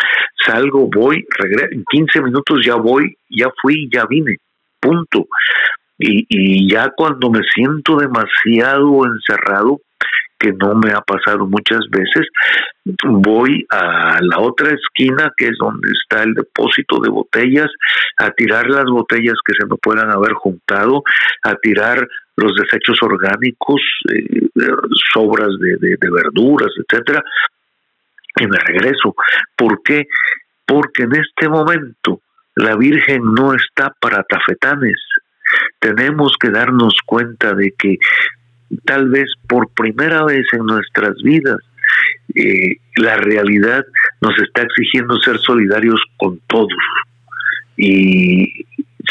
salgo, 0.44 0.88
voy, 0.88 1.24
regreso, 1.38 1.68
en 1.72 1.84
15 1.90 2.22
minutos 2.22 2.64
ya 2.64 2.74
voy, 2.76 3.16
ya 3.30 3.48
fui, 3.60 3.88
ya 3.92 4.06
vine, 4.06 4.36
punto. 4.80 5.26
Y, 6.04 6.70
ya 6.70 6.90
cuando 6.90 7.30
me 7.30 7.42
siento 7.54 7.96
demasiado 7.96 9.06
encerrado, 9.06 9.80
que 10.38 10.52
no 10.52 10.74
me 10.74 10.90
ha 10.90 11.00
pasado 11.00 11.46
muchas 11.46 11.88
veces, 11.88 12.26
voy 13.04 13.64
a 13.70 14.18
la 14.20 14.40
otra 14.40 14.70
esquina, 14.74 15.30
que 15.36 15.46
es 15.46 15.56
donde 15.58 15.88
está 15.90 16.24
el 16.24 16.34
depósito 16.34 16.98
de 17.00 17.10
botellas, 17.10 17.70
a 18.18 18.32
tirar 18.32 18.68
las 18.68 18.86
botellas 18.86 19.36
que 19.44 19.52
se 19.56 19.66
me 19.66 19.76
puedan 19.76 20.10
haber 20.10 20.32
juntado, 20.32 21.04
a 21.44 21.54
tirar 21.54 22.08
los 22.36 22.52
desechos 22.56 22.98
orgánicos, 23.02 23.80
eh, 24.12 24.48
sobras 25.12 25.50
de, 25.60 25.76
de 25.78 26.10
verduras, 26.10 26.70
etcétera, 26.76 27.22
y 28.40 28.46
me 28.48 28.58
regreso. 28.58 29.14
¿Por 29.54 29.80
qué? 29.84 30.08
Porque 30.66 31.04
en 31.04 31.14
este 31.14 31.48
momento 31.48 32.20
la 32.56 32.74
Virgen 32.76 33.22
no 33.34 33.54
está 33.54 33.94
para 34.00 34.24
tafetanes, 34.24 34.96
tenemos 35.78 36.34
que 36.40 36.50
darnos 36.50 36.96
cuenta 37.04 37.54
de 37.54 37.72
que 37.78 37.98
tal 38.84 39.08
vez 39.10 39.26
por 39.48 39.68
primera 39.70 40.24
vez 40.24 40.46
en 40.52 40.64
nuestras 40.64 41.14
vidas 41.22 41.58
eh, 42.34 42.76
la 42.96 43.16
realidad 43.16 43.84
nos 44.20 44.38
está 44.38 44.62
exigiendo 44.62 45.16
ser 45.20 45.38
solidarios 45.38 46.00
con 46.16 46.40
todos. 46.46 46.68
Y 47.76 48.66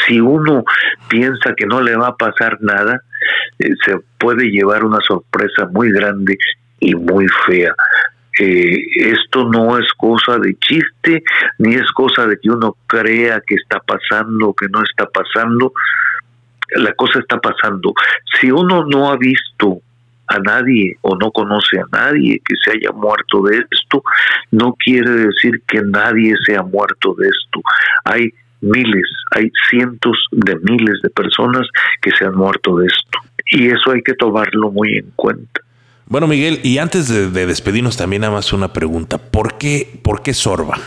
si 0.06 0.20
uno 0.20 0.64
piensa 1.08 1.54
que 1.56 1.66
no 1.66 1.80
le 1.80 1.96
va 1.96 2.08
a 2.08 2.16
pasar 2.16 2.58
nada, 2.60 3.02
eh, 3.58 3.70
se 3.84 3.98
puede 4.18 4.50
llevar 4.50 4.84
una 4.84 5.00
sorpresa 5.00 5.66
muy 5.70 5.92
grande 5.92 6.36
y 6.80 6.94
muy 6.94 7.26
fea. 7.46 7.74
Eh, 8.38 8.78
esto 8.96 9.44
no 9.50 9.78
es 9.78 9.92
cosa 9.96 10.38
de 10.38 10.56
chiste, 10.58 11.22
ni 11.58 11.74
es 11.74 11.90
cosa 11.92 12.26
de 12.26 12.38
que 12.38 12.50
uno 12.50 12.76
crea 12.86 13.42
que 13.46 13.54
está 13.56 13.78
pasando 13.80 14.48
o 14.48 14.54
que 14.54 14.68
no 14.68 14.82
está 14.82 15.06
pasando 15.06 15.72
la 16.76 16.92
cosa 16.94 17.18
está 17.18 17.38
pasando. 17.38 17.92
Si 18.40 18.50
uno 18.50 18.84
no 18.84 19.10
ha 19.10 19.16
visto 19.16 19.80
a 20.28 20.38
nadie 20.38 20.96
o 21.02 21.16
no 21.16 21.30
conoce 21.30 21.78
a 21.78 21.84
nadie 21.92 22.40
que 22.44 22.54
se 22.64 22.76
haya 22.76 22.92
muerto 22.92 23.42
de 23.42 23.58
esto, 23.70 24.02
no 24.50 24.74
quiere 24.74 25.10
decir 25.10 25.62
que 25.66 25.82
nadie 25.82 26.34
se 26.46 26.60
muerto 26.62 27.14
de 27.18 27.28
esto. 27.28 27.60
Hay 28.04 28.32
miles, 28.60 29.06
hay 29.32 29.50
cientos 29.68 30.16
de 30.30 30.56
miles 30.60 31.00
de 31.02 31.10
personas 31.10 31.66
que 32.00 32.10
se 32.12 32.24
han 32.24 32.34
muerto 32.34 32.76
de 32.78 32.86
esto. 32.86 33.18
Y 33.50 33.68
eso 33.68 33.90
hay 33.90 34.02
que 34.02 34.14
tomarlo 34.14 34.70
muy 34.70 34.96
en 34.96 35.10
cuenta. 35.16 35.60
Bueno, 36.06 36.26
Miguel, 36.26 36.60
y 36.62 36.78
antes 36.78 37.08
de, 37.08 37.46
despedirnos 37.46 37.96
también 37.96 38.22
nada 38.22 38.34
más 38.34 38.52
una 38.52 38.72
pregunta. 38.72 39.18
¿Por 39.18 39.58
qué, 39.58 40.00
por 40.02 40.22
qué 40.22 40.34
Sorba? 40.34 40.78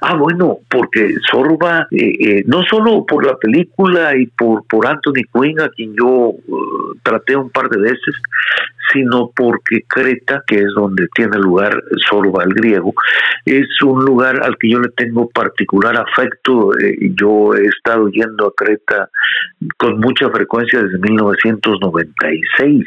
Ah, 0.00 0.14
bueno, 0.14 0.58
porque 0.68 1.14
Sorba, 1.30 1.88
eh, 1.90 2.12
eh, 2.20 2.42
no 2.46 2.62
solo 2.62 3.04
por 3.04 3.26
la 3.26 3.36
película 3.36 4.16
y 4.16 4.26
por, 4.26 4.64
por 4.66 4.86
Anthony 4.86 5.24
Quinn, 5.32 5.60
a 5.60 5.70
quien 5.70 5.94
yo 5.96 6.06
uh, 6.06 6.94
traté 7.02 7.34
un 7.36 7.50
par 7.50 7.68
de 7.68 7.80
veces, 7.80 8.14
sino 8.92 9.30
porque 9.34 9.82
Creta, 9.88 10.42
que 10.46 10.60
es 10.60 10.68
donde 10.74 11.08
tiene 11.14 11.36
lugar 11.38 11.82
Sorba 12.08 12.44
el 12.44 12.54
griego, 12.54 12.94
es 13.44 13.66
un 13.82 14.04
lugar 14.04 14.40
al 14.42 14.56
que 14.56 14.70
yo 14.70 14.78
le 14.80 14.90
tengo 14.90 15.28
particular 15.30 15.96
afecto. 15.96 16.78
Eh, 16.78 17.10
yo 17.20 17.54
he 17.54 17.66
estado 17.66 18.08
yendo 18.08 18.46
a 18.46 18.54
Creta 18.54 19.10
con 19.76 19.98
mucha 19.98 20.30
frecuencia 20.30 20.80
desde 20.80 20.98
1996 20.98 22.86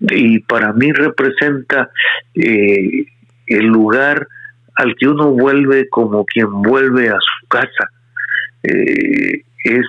y 0.00 0.40
para 0.40 0.72
mí 0.72 0.90
representa 0.92 1.88
el 2.34 3.66
lugar 3.66 4.26
al 4.76 4.94
que 4.96 5.08
uno 5.08 5.30
vuelve 5.30 5.88
como 5.88 6.24
quien 6.24 6.50
vuelve 6.62 7.08
a 7.08 7.18
su 7.18 7.48
casa. 7.48 7.90
Eh, 8.62 9.42
es 9.64 9.86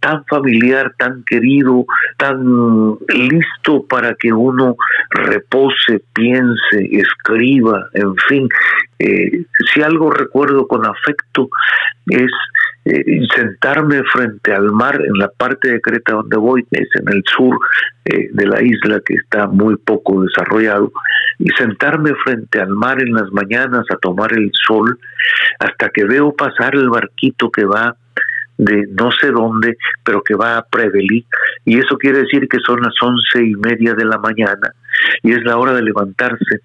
tan 0.00 0.24
familiar, 0.26 0.92
tan 0.96 1.24
querido, 1.24 1.86
tan 2.18 2.96
listo 3.08 3.84
para 3.88 4.14
que 4.14 4.32
uno 4.32 4.76
repose, 5.10 6.02
piense, 6.14 6.88
escriba, 6.92 7.88
en 7.94 8.14
fin. 8.28 8.48
Eh, 8.98 9.44
si 9.72 9.82
algo 9.82 10.10
recuerdo 10.10 10.68
con 10.68 10.86
afecto 10.86 11.48
es 12.06 12.30
eh, 12.84 13.26
sentarme 13.34 14.04
frente 14.04 14.54
al 14.54 14.70
mar 14.70 14.94
en 15.04 15.18
la 15.18 15.28
parte 15.28 15.72
de 15.72 15.80
Creta 15.80 16.12
donde 16.12 16.36
voy, 16.36 16.64
es 16.70 16.88
en 16.94 17.12
el 17.12 17.22
sur 17.26 17.58
de 18.04 18.46
la 18.46 18.62
isla 18.62 19.00
que 19.04 19.14
está 19.14 19.48
muy 19.48 19.76
poco 19.78 20.22
desarrollado, 20.22 20.92
y 21.38 21.48
sentarme 21.50 22.12
frente 22.24 22.60
al 22.60 22.70
mar 22.70 23.00
en 23.00 23.12
las 23.12 23.30
mañanas 23.32 23.84
a 23.90 23.96
tomar 23.96 24.32
el 24.32 24.50
sol 24.66 24.98
hasta 25.58 25.88
que 25.90 26.04
veo 26.04 26.34
pasar 26.34 26.74
el 26.74 26.88
barquito 26.88 27.50
que 27.50 27.64
va 27.64 27.96
de 28.58 28.86
no 28.98 29.10
sé 29.12 29.30
dónde, 29.30 29.76
pero 30.02 30.22
que 30.22 30.34
va 30.34 30.56
a 30.56 30.62
Prevelí, 30.62 31.26
y 31.64 31.78
eso 31.78 31.98
quiere 31.98 32.20
decir 32.20 32.48
que 32.48 32.58
son 32.66 32.80
las 32.80 32.94
once 33.02 33.44
y 33.44 33.54
media 33.54 33.94
de 33.94 34.04
la 34.04 34.18
mañana, 34.18 34.72
y 35.22 35.32
es 35.32 35.42
la 35.44 35.58
hora 35.58 35.74
de 35.74 35.82
levantarse 35.82 36.60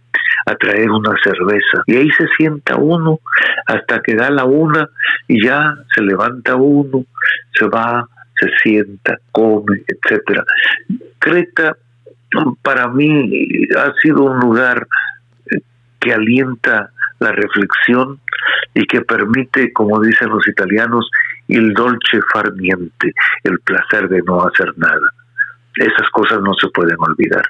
a 0.46 0.56
traer 0.56 0.90
una 0.90 1.14
cerveza. 1.24 1.84
Y 1.86 1.98
ahí 1.98 2.10
se 2.18 2.28
sienta 2.38 2.78
uno 2.78 3.20
hasta 3.66 4.00
que 4.02 4.16
da 4.16 4.30
la 4.30 4.46
una 4.46 4.90
y 5.28 5.46
ya 5.46 5.76
se 5.94 6.02
levanta 6.02 6.56
uno, 6.56 7.06
se 7.54 7.68
va, 7.68 8.08
se 8.40 8.50
sienta, 8.64 9.18
come, 9.32 9.84
etcétera. 9.88 10.44
Creta 11.20 11.76
para 12.62 12.88
mí 12.88 13.68
ha 13.78 13.94
sido 14.02 14.24
un 14.24 14.40
lugar 14.40 14.88
que 16.00 16.14
alienta 16.14 16.92
la 17.20 17.32
reflexión 17.32 18.20
y 18.74 18.86
que 18.86 19.02
permite, 19.02 19.72
como 19.74 20.00
dicen 20.02 20.30
los 20.30 20.48
italianos, 20.48 21.10
el 21.48 21.74
dolce 21.74 22.20
far 22.34 22.54
niente, 22.54 23.14
el 23.44 23.60
placer 23.60 24.10
de 24.10 24.22
no 24.24 24.42
hacer 24.44 24.74
nada. 24.78 25.14
Esas 25.76 26.10
cosas 26.12 26.40
no 26.42 26.54
se 26.60 26.68
pueden 26.70 26.98
olvidar. 27.00 27.44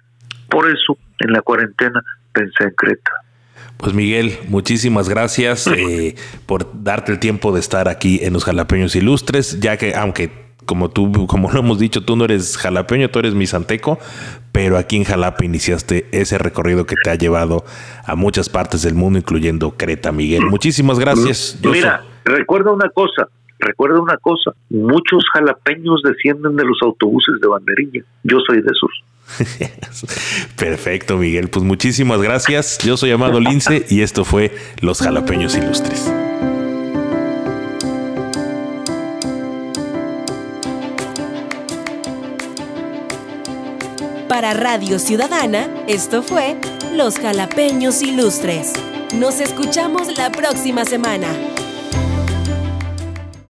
Por 0.49 0.69
eso, 0.69 0.97
en 1.19 1.31
la 1.31 1.41
cuarentena 1.41 2.03
pensé 2.33 2.63
en 2.65 2.71
Creta. 2.71 3.11
Pues 3.77 3.93
Miguel, 3.93 4.37
muchísimas 4.47 5.09
gracias 5.09 5.65
eh, 5.67 6.15
por 6.45 6.83
darte 6.83 7.11
el 7.11 7.19
tiempo 7.19 7.51
de 7.53 7.59
estar 7.59 7.87
aquí 7.87 8.19
en 8.21 8.33
los 8.33 8.43
Jalapeños 8.43 8.95
Ilustres, 8.95 9.59
ya 9.59 9.77
que 9.77 9.95
aunque 9.95 10.50
como 10.65 10.89
tú, 10.89 11.11
como 11.27 11.51
lo 11.51 11.59
hemos 11.59 11.79
dicho, 11.79 12.03
tú 12.03 12.15
no 12.15 12.25
eres 12.25 12.57
jalapeño, 12.57 13.09
tú 13.09 13.19
eres 13.19 13.33
misanteco, 13.33 13.99
pero 14.51 14.77
aquí 14.77 14.97
en 14.97 15.03
Jalapa 15.03 15.45
iniciaste 15.45 16.07
ese 16.11 16.37
recorrido 16.37 16.85
que 16.85 16.95
te 17.01 17.09
ha 17.09 17.15
llevado 17.15 17.63
a 18.05 18.15
muchas 18.15 18.49
partes 18.49 18.81
del 18.81 18.95
mundo, 18.95 19.19
incluyendo 19.19 19.71
Creta, 19.71 20.11
Miguel. 20.11 20.45
Muchísimas 20.45 20.99
gracias. 20.99 21.57
Mira, 21.63 22.03
recuerda 22.25 22.71
una 22.71 22.89
cosa, 22.89 23.27
recuerda 23.59 23.99
una 23.99 24.17
cosa, 24.17 24.51
muchos 24.69 25.23
jalapeños 25.33 26.01
descienden 26.03 26.55
de 26.55 26.65
los 26.65 26.77
autobuses 26.81 27.39
de 27.41 27.47
banderilla. 27.47 28.03
Yo 28.23 28.39
soy 28.45 28.61
de 28.61 28.69
esos. 28.71 29.03
Perfecto, 30.57 31.17
Miguel. 31.17 31.49
Pues 31.49 31.63
muchísimas 31.63 32.21
gracias. 32.21 32.79
Yo 32.79 32.97
soy 32.97 33.11
Amado 33.11 33.39
Lince 33.39 33.85
y 33.89 34.01
esto 34.01 34.25
fue 34.25 34.51
Los 34.81 35.01
Jalapeños 35.01 35.55
Ilustres. 35.55 36.11
Para 44.31 44.53
Radio 44.53 44.97
Ciudadana, 44.97 45.67
esto 45.87 46.23
fue 46.23 46.55
Los 46.93 47.19
Jalapeños 47.19 48.01
Ilustres. 48.01 48.71
Nos 49.13 49.41
escuchamos 49.41 50.17
la 50.17 50.31
próxima 50.31 50.85
semana. 50.85 51.27